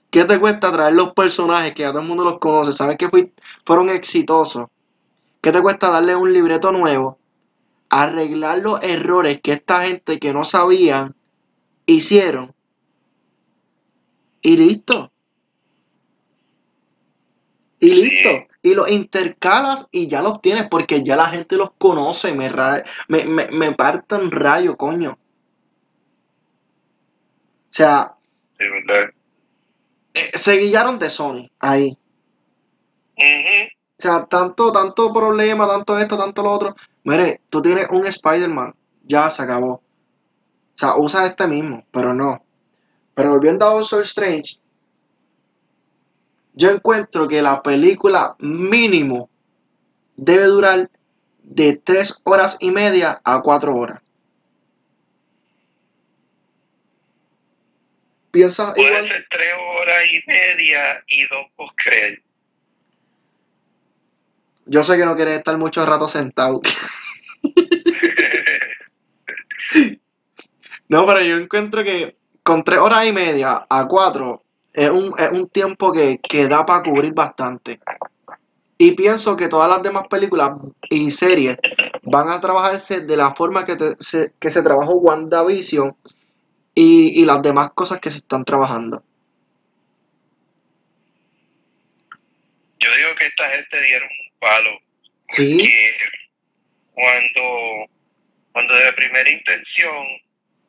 [0.09, 2.73] ¿Qué te cuesta traer los personajes que ya todo el mundo los conoce?
[2.73, 3.31] Sabes que fui-
[3.65, 4.65] fueron exitosos.
[5.41, 7.17] ¿Qué te cuesta darle un libreto nuevo?
[7.91, 11.15] Arreglar los errores que esta gente que no sabían
[11.85, 12.53] hicieron.
[14.41, 15.11] Y listo.
[17.79, 18.29] Y listo.
[18.63, 22.33] Y los intercalas y ya los tienes porque ya la gente los conoce.
[22.33, 25.11] Me, ra- me, me, me partan rayo, coño.
[25.11, 25.17] O
[27.73, 28.15] sea,
[30.13, 31.97] eh, se guillaron de Sony ahí.
[33.97, 36.75] O sea, tanto, tanto problema, tanto esto, tanto lo otro.
[37.03, 39.73] Mire, tú tienes un Spider-Man, ya se acabó.
[39.73, 42.43] O sea, usa este mismo, pero no.
[43.13, 44.57] Pero volviendo a Doctor Strange,
[46.53, 49.29] yo encuentro que la película mínimo
[50.15, 50.89] debe durar
[51.43, 54.01] de 3 horas y media a 4 horas.
[58.31, 59.11] ¿Piensas Puede igual?
[59.11, 62.30] ser tres horas y media y dos post-créditos.
[64.65, 66.61] Yo sé que no quieres estar mucho rato sentado.
[70.89, 74.43] No, pero yo encuentro que con tres horas y media a cuatro
[74.73, 77.79] es un, es un tiempo que, que da para cubrir bastante.
[78.77, 80.53] Y pienso que todas las demás películas
[80.89, 81.57] y series
[82.03, 85.95] van a trabajarse de la forma que, te- se, que se trabajó WandaVision
[86.75, 89.03] y, y las demás cosas que se están trabajando.
[92.79, 94.09] Yo digo que esta gente dieron
[94.41, 94.81] palo.
[95.29, 95.71] Sí,
[96.93, 97.89] cuando,
[98.51, 100.07] cuando de primera intención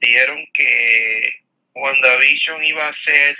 [0.00, 1.42] dijeron que
[1.74, 3.36] WandaVision iba a ser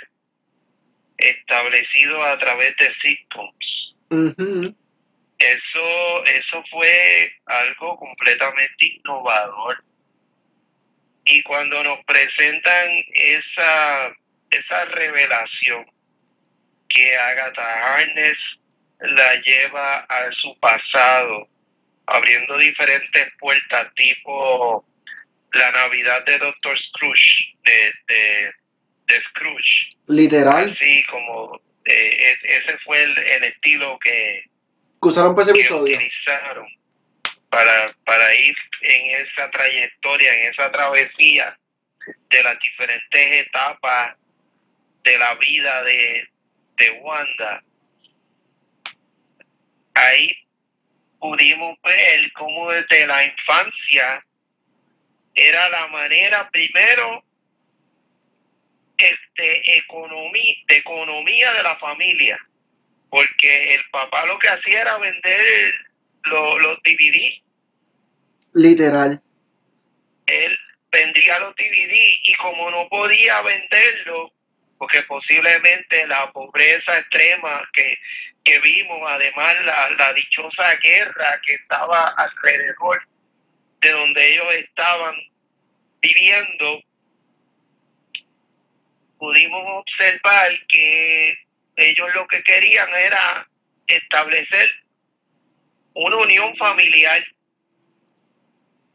[1.17, 3.95] establecido a través de sitcoms.
[5.39, 9.83] Eso, eso fue algo completamente innovador.
[11.25, 14.13] Y cuando nos presentan esa,
[14.51, 15.85] esa revelación
[16.89, 18.37] que Agatha Harness
[18.99, 21.47] la lleva a su pasado,
[22.05, 24.85] abriendo diferentes puertas, tipo
[25.53, 28.51] la Navidad de Doctor Scrooge, de, de,
[29.07, 34.43] de Scrooge, literal, así como eh, es- ese fue el, el estilo que,
[35.01, 35.95] que usaron para ese episodio.
[35.95, 36.67] utilizaron
[37.49, 41.57] para, para ir en esa trayectoria, en esa travesía
[42.31, 44.17] de las diferentes etapas
[45.03, 46.27] de la vida de,
[46.77, 47.63] de Wanda.
[49.95, 50.35] Ahí
[51.19, 54.25] pudimos ver cómo desde la infancia
[55.35, 57.23] era la manera primero
[58.97, 62.37] este economía de economía de la familia
[63.09, 65.73] porque el papá lo que hacía era vender
[66.23, 67.41] lo- los DVD
[68.53, 69.21] Literal.
[70.27, 70.57] él
[70.91, 74.31] vendía los DVD y como no podía venderlo,
[74.83, 77.97] porque posiblemente la pobreza extrema que,
[78.43, 83.01] que vimos, además la, la dichosa guerra que estaba alrededor
[83.79, 85.15] de donde ellos estaban
[86.01, 86.81] viviendo,
[89.17, 91.33] pudimos observar que
[91.77, 93.47] ellos lo que querían era
[93.87, 94.69] establecer
[95.93, 97.23] una unión familiar.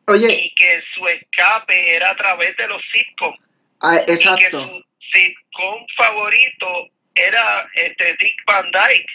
[0.08, 3.38] Oye, y que su escape era a través de los sitcoms
[3.80, 4.68] ah, y que exacto.
[4.68, 6.66] su sitcom favorito
[7.14, 9.12] era este Dick Van Dyke.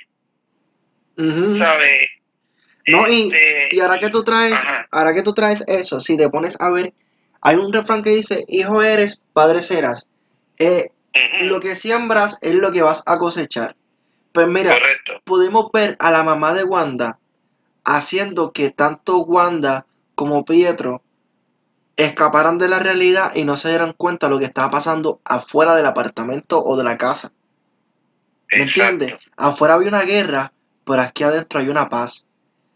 [1.59, 2.07] ¿sabes?
[2.87, 4.87] No, y, Este, y ahora que tú traes, Ajá.
[4.91, 6.93] ahora que tú traes eso, si te pones a ver,
[7.41, 10.07] hay un refrán que dice, hijo eres, padre serás.
[10.59, 10.89] Eh,
[11.41, 13.75] lo que siembras es lo que vas a cosechar.
[14.31, 15.21] Pues mira, correcto.
[15.23, 17.19] pudimos ver a la mamá de Wanda
[17.85, 21.02] haciendo que tanto Wanda como Pietro
[21.95, 25.75] escaparan de la realidad y no se dieran cuenta de lo que estaba pasando afuera
[25.75, 27.31] del apartamento o de la casa.
[28.51, 28.81] ¿Me Exacto.
[28.81, 29.13] entiendes?
[29.37, 30.53] Afuera había una guerra,
[30.85, 32.27] pero aquí adentro hay una paz.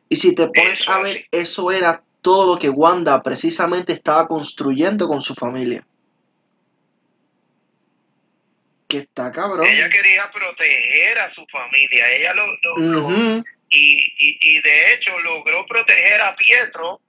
[0.10, 4.28] Y si te pones Eso a ver, eso era todo lo que Wanda precisamente estaba
[4.28, 5.86] construyendo con su familia.
[8.88, 9.68] Que está cabrón.
[9.68, 12.46] Ella quería proteger a su familia, ella lo,
[12.78, 13.10] lo-
[13.70, 17.02] y, y, y de hecho logró proteger a Pietro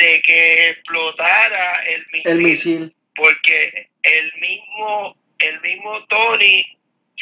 [0.00, 2.94] de que explotara el misil, El misil.
[3.14, 6.62] porque el mismo el mismo Tony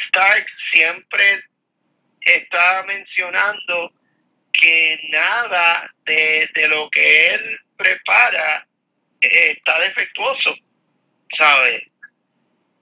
[0.09, 1.43] Stark siempre
[2.21, 3.93] está mencionando
[4.53, 8.67] que nada de, de lo que él prepara
[9.21, 10.57] eh, está defectuoso,
[11.39, 11.83] ¿sabes?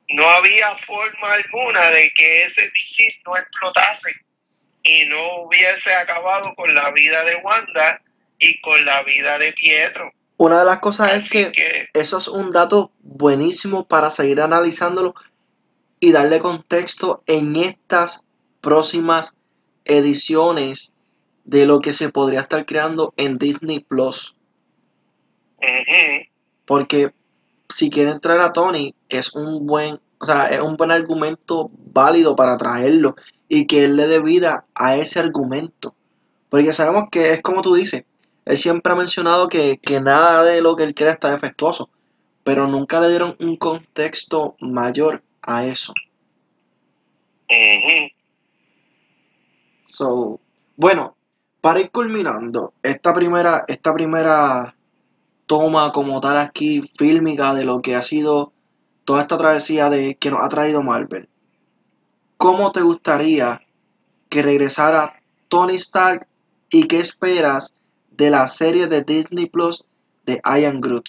[0.08, 4.14] No había forma alguna de que ese misil no explotase
[4.84, 8.00] y no hubiese acabado con la vida de Wanda
[8.38, 10.12] y con la vida de Pietro.
[10.38, 15.14] Una de las cosas es que que, eso es un dato buenísimo para seguir analizándolo
[15.98, 18.26] y darle contexto en estas
[18.60, 19.34] próximas
[19.84, 20.92] ediciones
[21.44, 24.34] de lo que se podría estar creando en Disney Plus.
[26.66, 27.12] Porque
[27.68, 32.36] si quiere entrar a Tony, es un buen, o sea, es un buen argumento válido
[32.36, 33.16] para traerlo
[33.48, 35.94] y que él le dé vida a ese argumento.
[36.50, 38.04] Porque sabemos que es como tú dices,
[38.46, 41.90] él siempre ha mencionado que, que nada de lo que él crea está defectuoso,
[42.44, 45.92] pero nunca le dieron un contexto mayor a eso.
[49.84, 50.40] So,
[50.76, 51.16] bueno,
[51.60, 54.76] para ir culminando esta primera, esta primera
[55.46, 58.52] toma como tal aquí fílmica de lo que ha sido
[59.04, 61.28] toda esta travesía de que nos ha traído Marvel.
[62.36, 63.62] ¿Cómo te gustaría
[64.28, 66.28] que regresara Tony Stark
[66.70, 67.75] y qué esperas
[68.16, 69.84] de la serie de Disney Plus
[70.24, 71.08] de Ian Groot?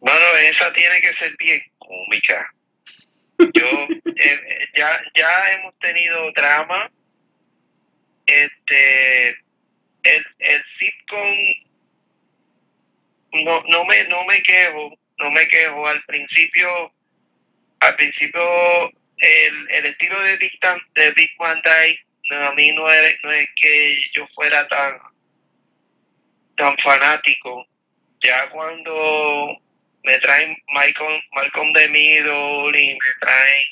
[0.00, 2.54] Bueno, esa tiene que ser bien cómica.
[3.38, 3.86] Yo,
[4.16, 6.90] eh, ya, ya hemos tenido drama.
[8.26, 9.28] Este,
[10.02, 11.36] el, el sitcom,
[13.44, 15.86] no, no me, no me quejo, no me quejo.
[15.86, 16.92] Al principio,
[17.80, 18.90] al principio,
[19.20, 21.30] el, el estilo de Big, Tan- de Big
[22.30, 24.98] a mí no es, no es que yo fuera tan,
[26.56, 27.66] tan fanático.
[28.20, 29.56] Ya cuando
[30.02, 33.66] me traen Malcolm, Malcolm de Middle y me traen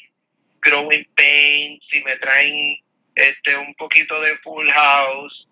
[0.63, 2.79] Growing Pains y me traen
[3.15, 5.49] este un poquito de Full House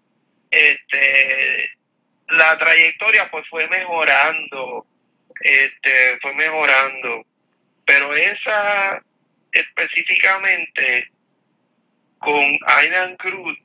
[0.51, 1.71] este
[2.29, 4.87] la trayectoria pues fue mejorando
[5.41, 7.25] este fue mejorando
[7.87, 9.03] pero esa
[9.55, 11.09] específicamente
[12.19, 13.59] con Aidan Cruz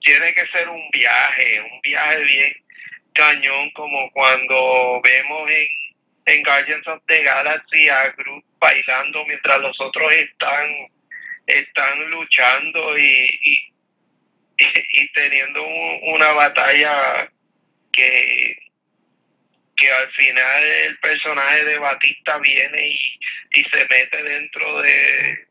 [0.00, 2.52] tiene que ser un viaje un viaje bien
[3.14, 5.66] cañón como cuando vemos en
[6.24, 10.70] en Guardians of the Galaxy a Groot bailando mientras los otros están
[11.46, 13.58] están luchando y, y,
[14.92, 17.28] y teniendo un- una batalla
[17.92, 18.56] que
[19.82, 23.18] que al final el personaje de Batista viene y,
[23.50, 25.48] y se mete dentro de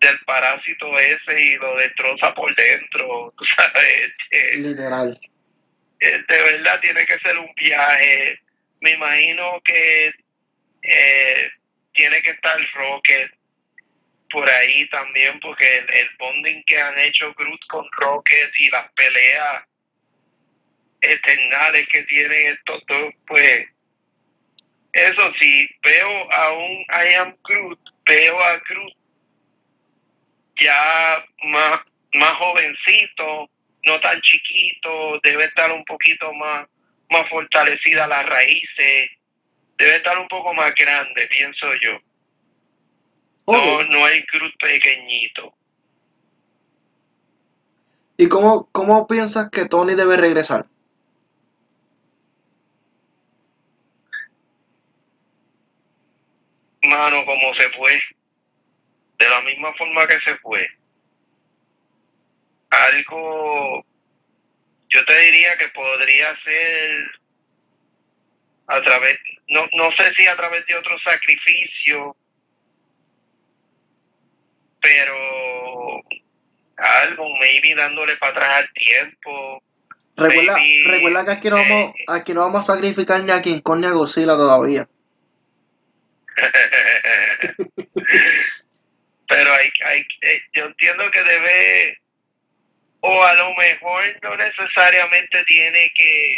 [0.00, 5.20] del parásito ese y lo destroza por dentro, tú sabes, Este, Literal.
[6.00, 8.40] eh, de verdad tiene que ser un viaje.
[8.80, 10.12] Me imagino que
[10.82, 11.50] eh,
[11.94, 13.30] tiene que estar Rocket
[14.30, 18.92] por ahí también, porque el, el bonding que han hecho Groot con Rocket y las
[18.92, 19.64] peleas
[21.00, 23.66] eternales que tienen estos dos, pues
[24.92, 28.94] eso sí, veo a un I am Groot, veo a Groot
[30.60, 31.80] ya más,
[32.14, 33.48] más jovencito,
[33.84, 36.68] no tan chiquito, debe estar un poquito más,
[37.10, 39.10] más fortalecida las raíces,
[39.78, 42.00] debe estar un poco más grande, pienso yo.
[43.46, 45.54] No, no hay Groot pequeñito.
[48.16, 50.66] ¿Y cómo, cómo piensas que Tony debe regresar?
[56.88, 58.00] Mano, como se fue,
[59.18, 60.66] de la misma forma que se fue.
[62.70, 63.84] Algo,
[64.88, 67.20] yo te diría que podría ser
[68.68, 69.18] a través,
[69.48, 72.16] no, no sé si a través de otro sacrificio,
[74.80, 76.02] pero
[76.76, 79.62] algo, maybe dándole para atrás al tiempo.
[80.16, 83.42] Recuerda, Maybe, recuerda que aquí no, vamos, eh, aquí no vamos a sacrificar ni a
[83.42, 84.88] King Kong ni a Godzilla todavía.
[89.28, 91.98] Pero hay, hay, eh, yo entiendo que debe,
[93.00, 96.36] o a lo mejor no necesariamente tiene que,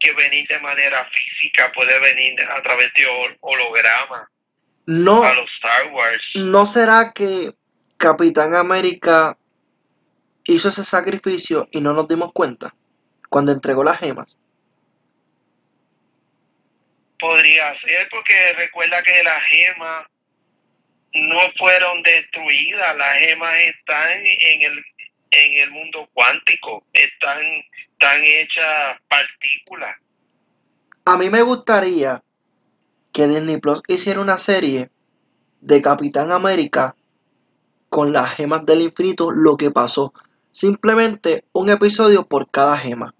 [0.00, 4.30] que venir de manera física, puede venir a través de hol- holograma
[4.86, 6.22] No, a los Star Wars.
[6.34, 7.52] ¿no será que
[7.98, 9.38] Capitán América
[10.44, 12.74] hizo ese sacrificio y no nos dimos cuenta
[13.30, 14.38] cuando entregó las gemas?
[17.22, 20.06] Podría ser porque recuerda que las gemas
[21.14, 24.84] no fueron destruidas, las gemas están en el
[25.32, 27.38] en el mundo cuántico, están,
[27.92, 29.96] están hechas partículas.
[31.04, 32.22] A mí me gustaría
[33.12, 34.90] que Disney Plus hiciera una serie
[35.60, 36.94] de Capitán América
[37.88, 40.12] con las gemas del infinito, lo que pasó.
[40.50, 43.14] Simplemente un episodio por cada gema.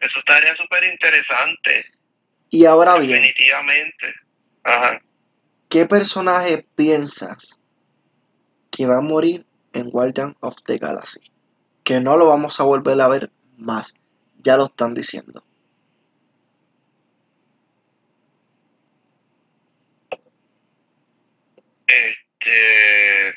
[0.00, 1.86] Eso estaría súper interesante,
[2.50, 4.14] Y ahora bien, definitivamente.
[4.64, 5.00] Ajá.
[5.68, 7.60] ¿qué personaje piensas
[8.70, 11.30] que va a morir en Guardian of the Galaxy?
[11.90, 13.94] que no lo vamos a volver a ver más.
[14.38, 15.44] Ya lo están diciendo.
[21.88, 23.34] Este,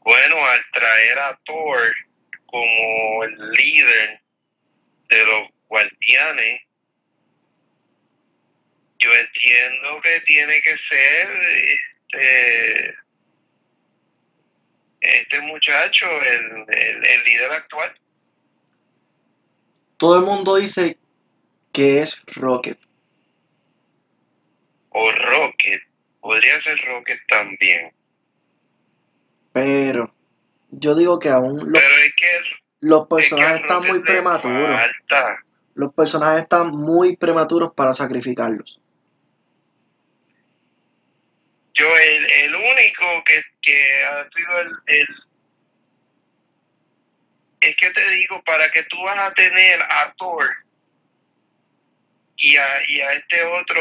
[0.00, 1.94] bueno, al traer a Thor
[2.46, 4.22] como el líder
[5.10, 6.62] de los guardianes,
[8.98, 11.30] yo entiendo que tiene que ser
[12.12, 12.94] este,
[15.00, 17.94] este muchacho, el, el, el líder actual.
[19.96, 20.96] Todo el mundo dice
[21.72, 22.78] que es Rocket.
[24.90, 25.82] O Rocket,
[26.20, 27.92] podría ser Rocket también.
[29.52, 30.12] Pero
[30.70, 32.26] yo digo que aún los, Pero es que,
[32.80, 34.76] los es que personajes están muy prematuros.
[34.76, 35.44] falta.
[35.78, 38.80] Los personajes están muy prematuros para sacrificarlos.
[41.72, 45.06] Yo, el, el único que, que ha sido el, el.
[47.60, 50.48] Es que te digo, para que tú vas a tener a Thor
[52.36, 53.80] y a, y a este otro.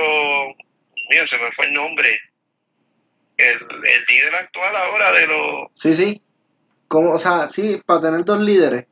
[1.10, 2.20] Mío, se me fue el nombre.
[3.38, 5.72] El, el líder actual ahora de los.
[5.74, 6.22] Sí, sí.
[6.88, 8.86] Como, o sea, sí, para tener dos líderes.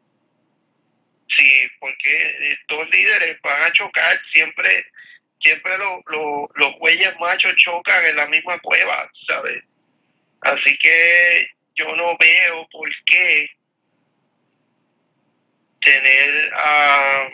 [1.37, 4.85] Sí, porque estos líderes van a chocar siempre.
[5.41, 9.63] Siempre lo- lo- los güeyes machos chocan en la misma cueva, ¿sabes?
[10.41, 13.49] Así que yo no veo por qué
[15.83, 17.27] tener a...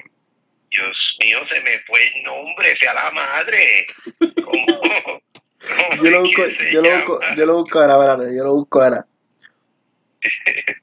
[0.69, 3.85] Dios mío, se me fue el nombre, sea la madre.
[4.43, 5.21] ¿Cómo,
[6.01, 9.05] Yo lo busco, yo lo busco, yo lo busco ahora, espérate, yo lo busco ahora.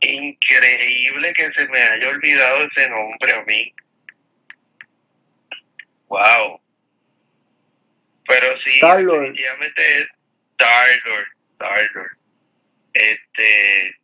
[0.00, 3.74] Increíble que se me haya olvidado ese nombre a mí.
[6.08, 6.60] Wow.
[8.28, 9.20] Pero sí, Star-Lord.
[9.20, 10.08] definitivamente es
[10.52, 11.26] Star-Lord.
[11.52, 12.10] Star-Lord.
[12.92, 13.96] Este.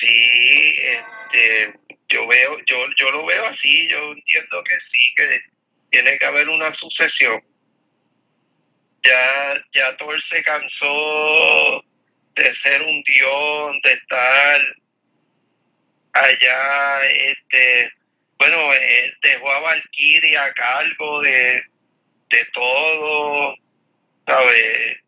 [0.00, 1.74] Sí, este.
[2.08, 5.40] Yo veo, yo, yo lo veo así, yo entiendo que sí, que
[5.90, 7.42] tiene que haber una sucesión.
[9.02, 11.84] Ya, ya Thor se cansó
[12.36, 14.60] de ser un dios, de estar
[16.12, 17.92] allá, este,
[18.38, 21.62] bueno, eh, dejó a Valkyria a cargo de,
[22.30, 23.56] de todo,
[24.26, 24.98] ¿sabes?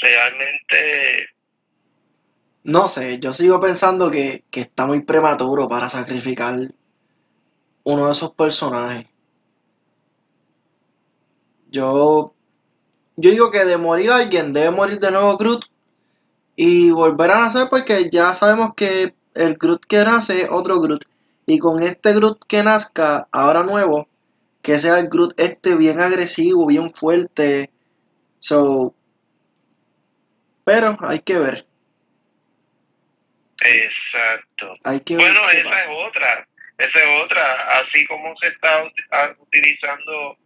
[0.00, 1.26] Realmente,
[2.64, 6.56] No sé, yo sigo pensando que, que está muy prematuro para sacrificar
[7.84, 9.06] uno de esos personajes.
[11.70, 12.33] Yo,
[13.16, 15.64] yo digo que de morir alguien debe morir de nuevo Groot
[16.56, 21.04] y volver a nacer porque ya sabemos que el Groot que nace es otro Groot.
[21.46, 24.08] Y con este Groot que nazca ahora nuevo,
[24.62, 27.70] que sea el Groot este bien agresivo, bien fuerte.
[28.40, 28.94] So,
[30.64, 31.66] pero hay que ver,
[33.60, 34.76] exacto.
[34.84, 35.82] hay que ver Bueno, esa pasa.
[35.82, 36.48] es otra,
[36.78, 40.36] esa es otra, así como se está ut- a- utilizando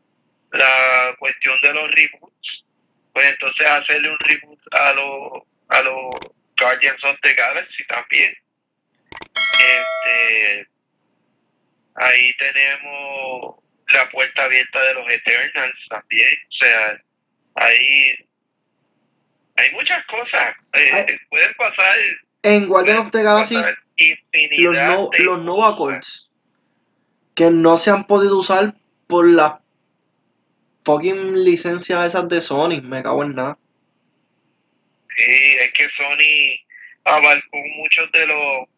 [0.52, 2.64] la cuestión de los reboots,
[3.12, 6.10] pues entonces hacerle un reboot a los a los
[6.58, 8.34] Guardians of the Galaxy también.
[9.34, 10.68] Este
[11.94, 13.56] ahí tenemos
[13.88, 17.02] la puerta abierta de los Eternals también, o sea,
[17.54, 18.28] ahí
[19.56, 21.98] hay muchas cosas, eh, pueden pasar,
[22.42, 23.56] En Guardian of the Galaxy
[24.58, 25.76] los, no, los Nova.
[25.76, 26.28] Cords
[27.34, 28.74] que no se han podido usar
[29.06, 29.60] por las
[30.84, 33.58] fucking licencias esas de Sony, me cago en nada.
[35.16, 36.64] Sí, es que Sony
[37.04, 38.68] abarcó muchos de los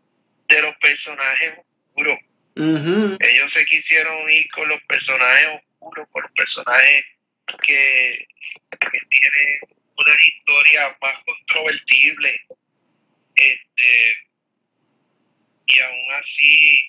[0.48, 2.18] de los personajes oscuros.
[2.56, 7.04] Ellos se quisieron ir con los personajes oscuros, con los personajes
[7.62, 8.26] que,
[8.70, 9.60] que tienen
[9.96, 12.40] una historia más controvertible.
[13.36, 14.16] Este,
[15.66, 16.80] y aún así,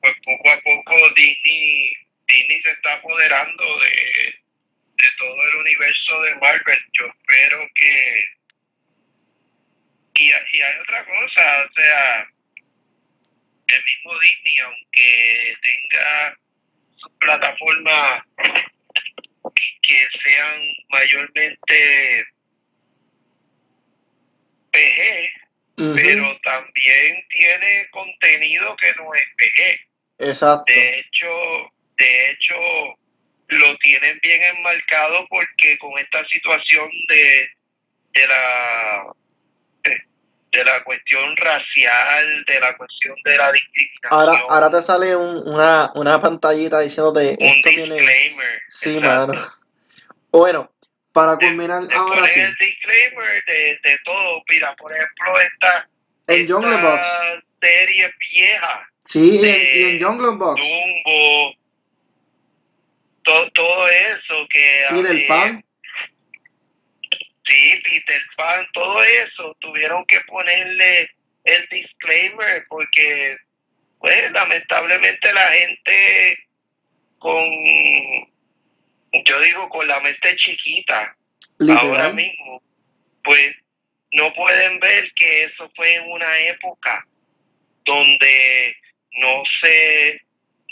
[0.00, 1.92] pues poco a poco Disney,
[2.30, 4.34] Disney se está apoderando de,
[5.02, 6.78] de todo el universo de Marvel.
[6.92, 8.24] Yo espero que...
[10.14, 12.28] Y, y hay otra cosa, o sea,
[13.68, 16.38] el mismo Disney, aunque tenga
[16.96, 18.22] sus plataformas
[19.82, 20.60] que sean
[20.90, 22.26] mayormente
[24.72, 25.30] PG,
[25.76, 30.28] pero también tiene contenido que no es PG.
[30.28, 30.72] Exacto.
[30.72, 32.54] De hecho, de hecho,
[33.48, 37.48] lo tienen bien enmarcado porque con esta situación de,
[38.14, 39.04] de la
[39.84, 39.96] de,
[40.52, 45.46] de la cuestión racial, de la cuestión de la discriminación, Ahora, ahora te sale un-
[45.48, 47.94] una, una pantallita diciéndote un esto tiene.
[47.96, 48.62] disclaimer.
[48.68, 49.32] Sí, exacto.
[49.34, 49.48] mano.
[50.32, 50.72] Bueno,
[51.12, 52.40] para culminar te ahora sí.
[52.40, 54.42] el disclaimer de, de todo.
[54.48, 55.88] Mira, por ejemplo, esta,
[56.28, 57.08] En Jungle Box.
[57.60, 60.60] serie vieja, Sí, y en, de y en Jungle Box.
[60.60, 61.54] Dumbo,
[63.30, 64.84] to- todo eso que...
[64.90, 65.64] Peter eh, Pan.
[67.46, 71.10] Sí, Peter Pan, todo eso, tuvieron que ponerle
[71.44, 73.36] el disclaimer porque,
[73.98, 76.38] pues, lamentablemente la gente
[77.18, 77.44] con,
[79.24, 81.16] yo digo, con la mente chiquita,
[81.60, 82.14] ahora Literal.
[82.14, 82.62] mismo,
[83.24, 83.56] pues,
[84.12, 87.06] no pueden ver que eso fue en una época
[87.84, 88.76] donde
[89.12, 90.22] no se,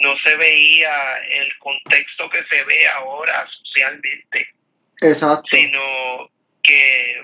[0.01, 4.49] no se veía el contexto que se ve ahora socialmente
[5.01, 5.45] Exacto.
[5.51, 6.31] sino
[6.63, 7.23] que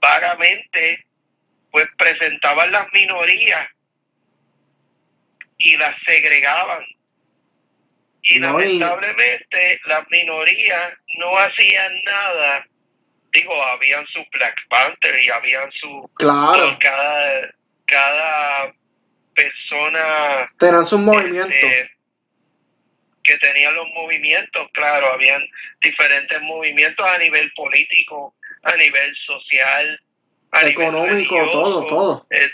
[0.00, 1.04] vagamente
[1.70, 3.68] pues presentaban las minorías
[5.58, 6.84] y las segregaban.
[8.22, 12.66] Y No, y- lamentablemente las minorías no hacían nada.
[13.32, 16.10] Digo, habían su Black Panther y habían su...
[16.16, 16.76] Claro.
[16.80, 17.50] Cada,
[17.86, 18.74] cada
[19.36, 21.52] persona Tenían sus movimientos.
[21.52, 21.90] este,
[23.22, 25.42] que tenían los movimientos, claro, habían
[25.82, 30.00] diferentes movimientos a nivel político, a nivel social,
[30.52, 32.26] a Económico, todo, todo.
[32.30, 32.50] eh,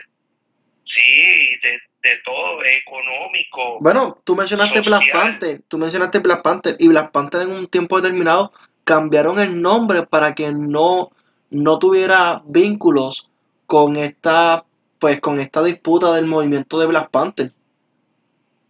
[0.86, 3.78] sí, de, de todo, económico.
[3.80, 5.20] Bueno, tú mencionaste Black social.
[5.22, 8.52] Panther, tú mencionaste Black Panther y Black Panther en un tiempo determinado
[8.84, 11.10] cambiaron el nombre para que no,
[11.50, 13.28] no tuviera vínculos
[13.66, 14.64] con esta,
[15.02, 17.52] pues con esta disputa del movimiento de Black Panther,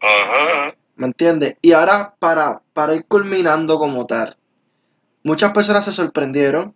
[0.01, 0.75] Ajá.
[0.97, 1.59] ¿me entiendes?
[1.61, 4.35] Y ahora para, para ir culminando como tal,
[5.23, 6.75] muchas personas se sorprendieron,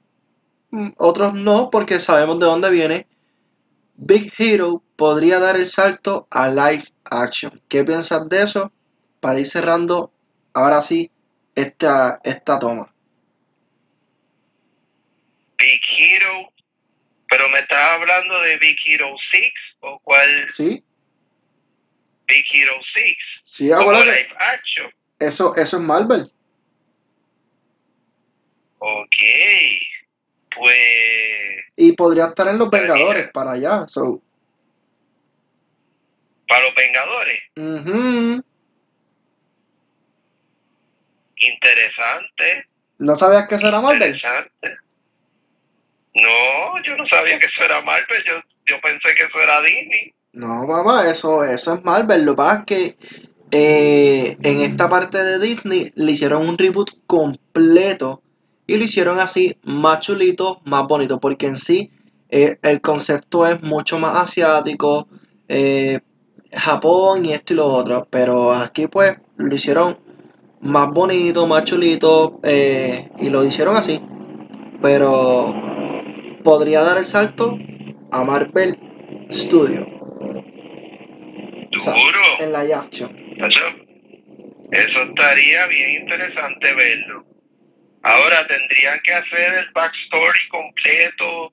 [0.73, 3.07] mm, otros no, porque sabemos de dónde viene.
[3.95, 7.59] Big Hero podría dar el salto a live action.
[7.67, 8.73] ¿Qué piensas de eso?
[9.21, 10.13] Para ir cerrando,
[10.53, 11.11] ahora sí,
[11.55, 12.93] esta, esta toma.
[15.57, 16.53] Big Hero,
[17.29, 20.83] pero me estás hablando de Big Hero 6 o cuál ¿Sí?
[22.27, 24.07] Big Hero 6, Sí, acuérdate.
[24.07, 24.91] live action.
[25.19, 26.31] Eso, eso es Marvel.
[28.79, 29.17] Ok,
[30.55, 30.77] pues
[31.77, 33.89] Y podría estar en Los Pues Vengadores para allá.
[33.89, 34.21] So,
[36.49, 38.45] para los Vengadores, ujú.
[41.37, 42.67] interesante,
[42.99, 44.15] ¿No sabías que eso era Marvel?
[44.15, 44.79] interesante.
[46.23, 48.35] No, yo no sabía que eso era Marvel, yo,
[48.67, 50.15] yo pensé que eso era Disney.
[50.33, 52.25] No, mamá, eso, eso es Marvel.
[52.25, 52.97] Lo que pasa es que
[53.51, 58.23] eh, en esta parte de Disney le hicieron un reboot completo
[58.67, 61.91] y lo hicieron así más chulito, más bonito, porque en sí
[62.29, 65.09] eh, el concepto es mucho más asiático,
[65.49, 66.01] eh,
[66.53, 69.99] Japón y esto y lo otro, pero aquí pues lo hicieron
[70.61, 74.01] más bonito, más chulito eh, y lo hicieron así,
[74.81, 75.76] pero
[76.47, 77.59] podría dar el salto
[78.13, 78.79] a Marvel
[79.33, 79.85] Studio
[81.75, 81.93] O sea,
[82.39, 83.11] en live action.
[84.71, 87.27] Eso, estaría bien interesante verlo.
[88.05, 91.53] Ahora tendrían que hacer el backstory completo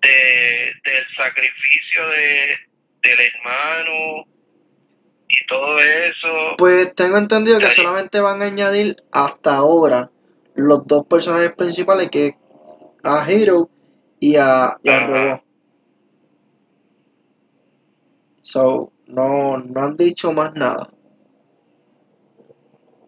[0.00, 2.56] de, del sacrificio de,
[3.02, 4.24] del hermano
[5.28, 6.54] y todo eso.
[6.56, 10.10] Pues tengo entendido que solamente van a añadir hasta ahora
[10.54, 12.36] los dos personajes principales, que
[13.04, 13.68] a Hero
[14.20, 15.44] y a, y al robot.
[18.40, 20.90] So, no, no han dicho más nada.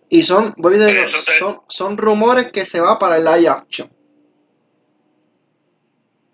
[0.09, 3.91] Y son, voy a decir, son, son rumores que se va para el live action.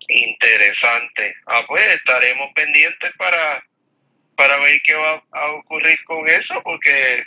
[0.07, 1.35] Interesante.
[1.45, 3.63] Ah, pues estaremos pendientes para,
[4.35, 7.23] para ver qué va a ocurrir con eso, porque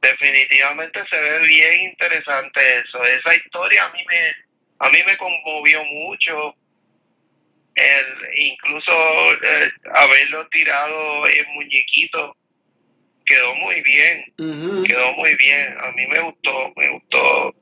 [0.00, 3.02] definitivamente se ve bien interesante eso.
[3.02, 4.34] Esa historia a mí me,
[4.78, 6.54] a mí me conmovió mucho.
[7.74, 8.92] El, incluso
[9.42, 12.36] eh, haberlo tirado en muñequito
[13.26, 15.76] quedó muy bien quedó muy bien.
[15.80, 17.54] A mí me gustó, me gustó.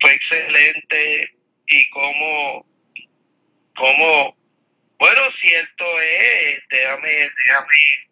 [0.00, 1.30] Fue excelente
[1.66, 2.66] y como,
[3.76, 4.36] como,
[4.98, 8.08] bueno, cierto es, déjame, déjame,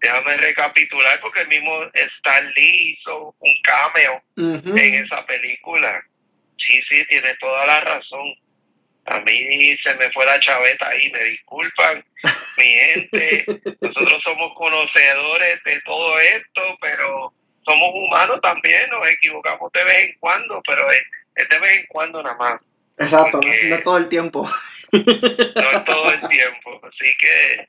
[0.00, 6.02] déjame recapitular porque el mismo Stan Lee hizo un cameo en esa película.
[6.58, 8.34] Sí, sí, tiene toda la razón.
[9.06, 12.04] A mí se me fue la chaveta ahí, me disculpan,
[12.58, 13.44] mi gente.
[13.80, 17.32] Nosotros somos conocedores de todo esto, pero
[17.64, 21.02] somos humanos también, nos equivocamos de vez en cuando, pero es,
[21.36, 22.60] es de vez en cuando nada más,
[22.98, 24.48] Exacto, no, todo el tiempo.
[24.92, 26.80] no es todo el tiempo.
[26.84, 27.68] Así que,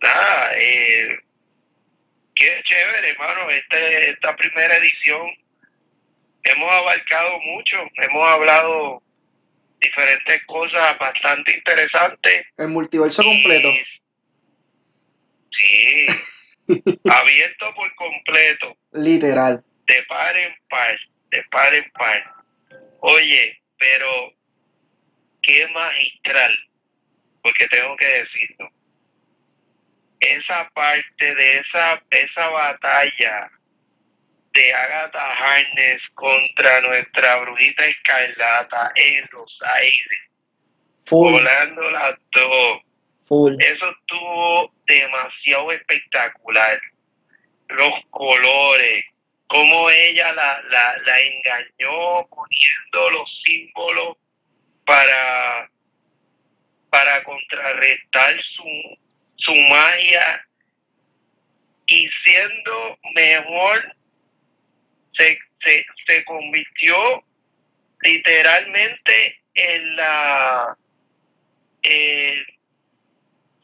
[0.00, 1.18] nada, eh,
[2.34, 5.30] qué chévere, hermano, este, esta primera edición
[6.44, 9.02] hemos abarcado mucho, hemos hablado
[9.80, 12.46] diferentes cosas bastante interesantes.
[12.56, 13.68] El multiverso completo.
[15.50, 16.06] Sí,
[17.10, 18.76] abierto por completo.
[18.92, 19.64] Literal.
[19.86, 20.98] De par en par,
[21.30, 22.34] de par en par.
[23.00, 24.32] Oye, pero
[25.42, 26.56] qué magistral,
[27.42, 28.70] porque tengo que decirlo.
[30.20, 33.50] Esa parte de esa, esa batalla
[34.52, 40.20] de Agatha Harness contra nuestra brujita escarlata en los aires,
[41.08, 42.82] volando las dos.
[43.60, 46.80] Eso estuvo demasiado espectacular.
[47.68, 49.04] Los colores,
[49.46, 54.16] cómo ella la, la, la engañó poniendo los símbolos
[54.84, 55.70] para,
[56.90, 58.98] para contrarrestar su,
[59.36, 60.44] su magia
[61.86, 63.94] y siendo mejor
[65.16, 67.24] se, se, se convirtió
[68.02, 70.76] literalmente en la
[71.82, 72.44] eh,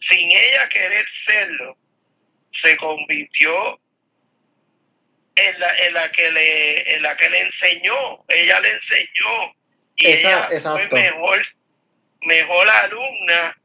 [0.09, 1.77] sin ella querer serlo
[2.63, 3.81] se convirtió
[5.37, 9.55] en la, en la que le en la que le enseñó ella le enseñó
[9.97, 11.47] y ella fue mejor
[12.23, 13.57] mejor alumna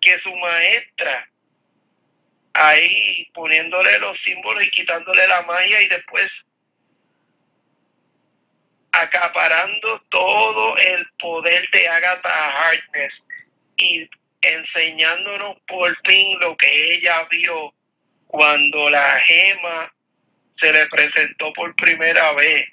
[0.00, 1.28] que su maestra
[2.52, 6.30] ahí poniéndole los símbolos y quitándole la magia y después
[9.04, 13.12] acaparando todo el poder de Agatha Harkness
[13.76, 14.08] y
[14.40, 17.72] enseñándonos por fin lo que ella vio
[18.26, 19.92] cuando la gema
[20.58, 22.66] se le presentó por primera vez,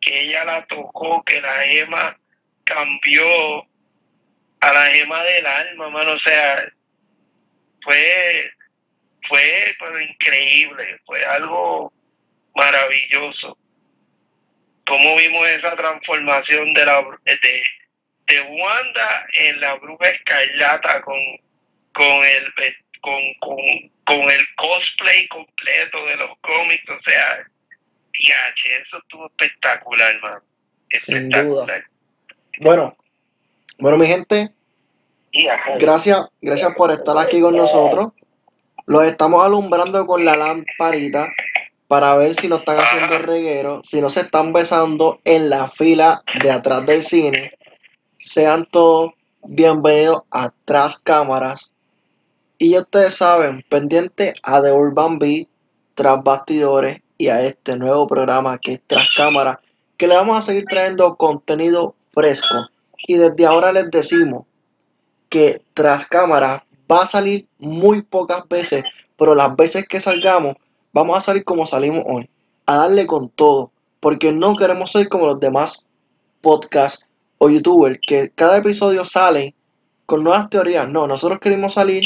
[0.00, 2.18] que ella la tocó, que la gema
[2.64, 3.66] cambió
[4.60, 6.72] a la gema del alma, mano, o sea,
[7.82, 8.50] fue,
[9.28, 9.76] fue
[10.08, 11.92] increíble, fue algo
[12.54, 13.58] maravilloso
[14.86, 17.62] cómo vimos esa transformación de la de,
[18.26, 21.18] de Wanda en la bruja escarlata con,
[21.92, 22.52] con el
[23.00, 23.58] con, con,
[24.04, 27.46] con el cosplay completo de los cómics, o sea,
[28.80, 30.40] eso estuvo espectacular, man.
[30.90, 31.66] Sin duda.
[32.60, 32.96] Bueno,
[33.78, 34.50] bueno, mi gente,
[35.78, 38.12] gracias, gracias por estar aquí con nosotros.
[38.86, 41.28] Los estamos alumbrando con la lamparita
[41.94, 46.24] para ver si no están haciendo reguero, si no se están besando en la fila
[46.42, 47.52] de atrás del cine.
[48.18, 49.12] Sean todos
[49.44, 51.72] bienvenidos a Tras Cámaras.
[52.58, 55.46] Y ya ustedes saben, pendiente a The Urban Beat,
[55.94, 59.58] Tras Bastidores y a este nuevo programa que es Tras Cámaras,
[59.96, 62.66] que le vamos a seguir trayendo contenido fresco.
[63.06, 64.46] Y desde ahora les decimos
[65.28, 68.82] que Tras Cámaras va a salir muy pocas veces,
[69.16, 70.56] pero las veces que salgamos
[70.94, 72.30] Vamos a salir como salimos hoy,
[72.66, 75.88] a darle con todo, porque no queremos ser como los demás
[76.40, 79.54] podcasts o youtubers que cada episodio salen
[80.06, 80.88] con nuevas teorías.
[80.88, 82.04] No, nosotros queremos salir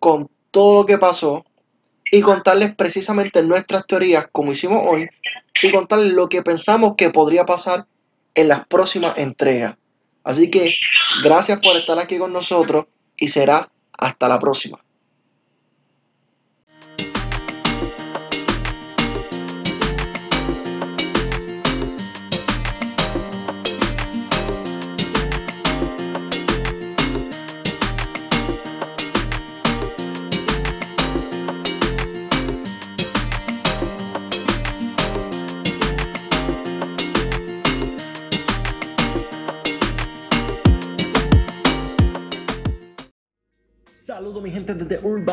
[0.00, 1.44] con todo lo que pasó
[2.10, 5.08] y contarles precisamente nuestras teorías como hicimos hoy
[5.62, 7.86] y contarles lo que pensamos que podría pasar
[8.34, 9.76] en las próximas entregas.
[10.24, 10.74] Así que
[11.22, 14.83] gracias por estar aquí con nosotros y será hasta la próxima.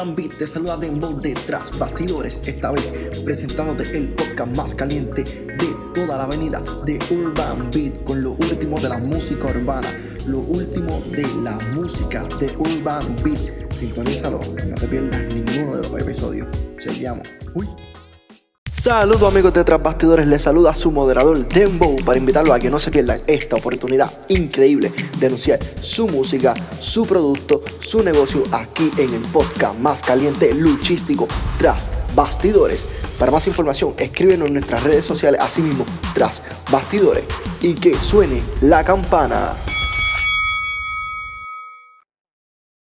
[0.01, 2.91] Urban Beat, te saluda Dembow detrás bastidores, esta vez
[3.23, 8.79] presentándote el podcast más caliente de toda la avenida de Urban Beat con lo último
[8.79, 9.87] de la música urbana,
[10.25, 13.71] lo último de la música de Urban Beat.
[13.71, 16.47] Sintonízalo, no te pierdas ninguno de los episodios.
[16.79, 17.27] Seguimos.
[17.53, 17.67] Uy.
[18.73, 22.79] Saludos amigos de Tras Bastidores, les saluda su moderador Dembow para invitarlo a que no
[22.79, 29.13] se pierdan esta oportunidad increíble de anunciar su música, su producto, su negocio aquí en
[29.13, 32.85] el podcast más caliente luchístico Tras Bastidores.
[33.19, 36.41] Para más información escríbenos en nuestras redes sociales, así mismo Tras
[36.71, 37.25] Bastidores
[37.59, 39.49] y que suene la campana.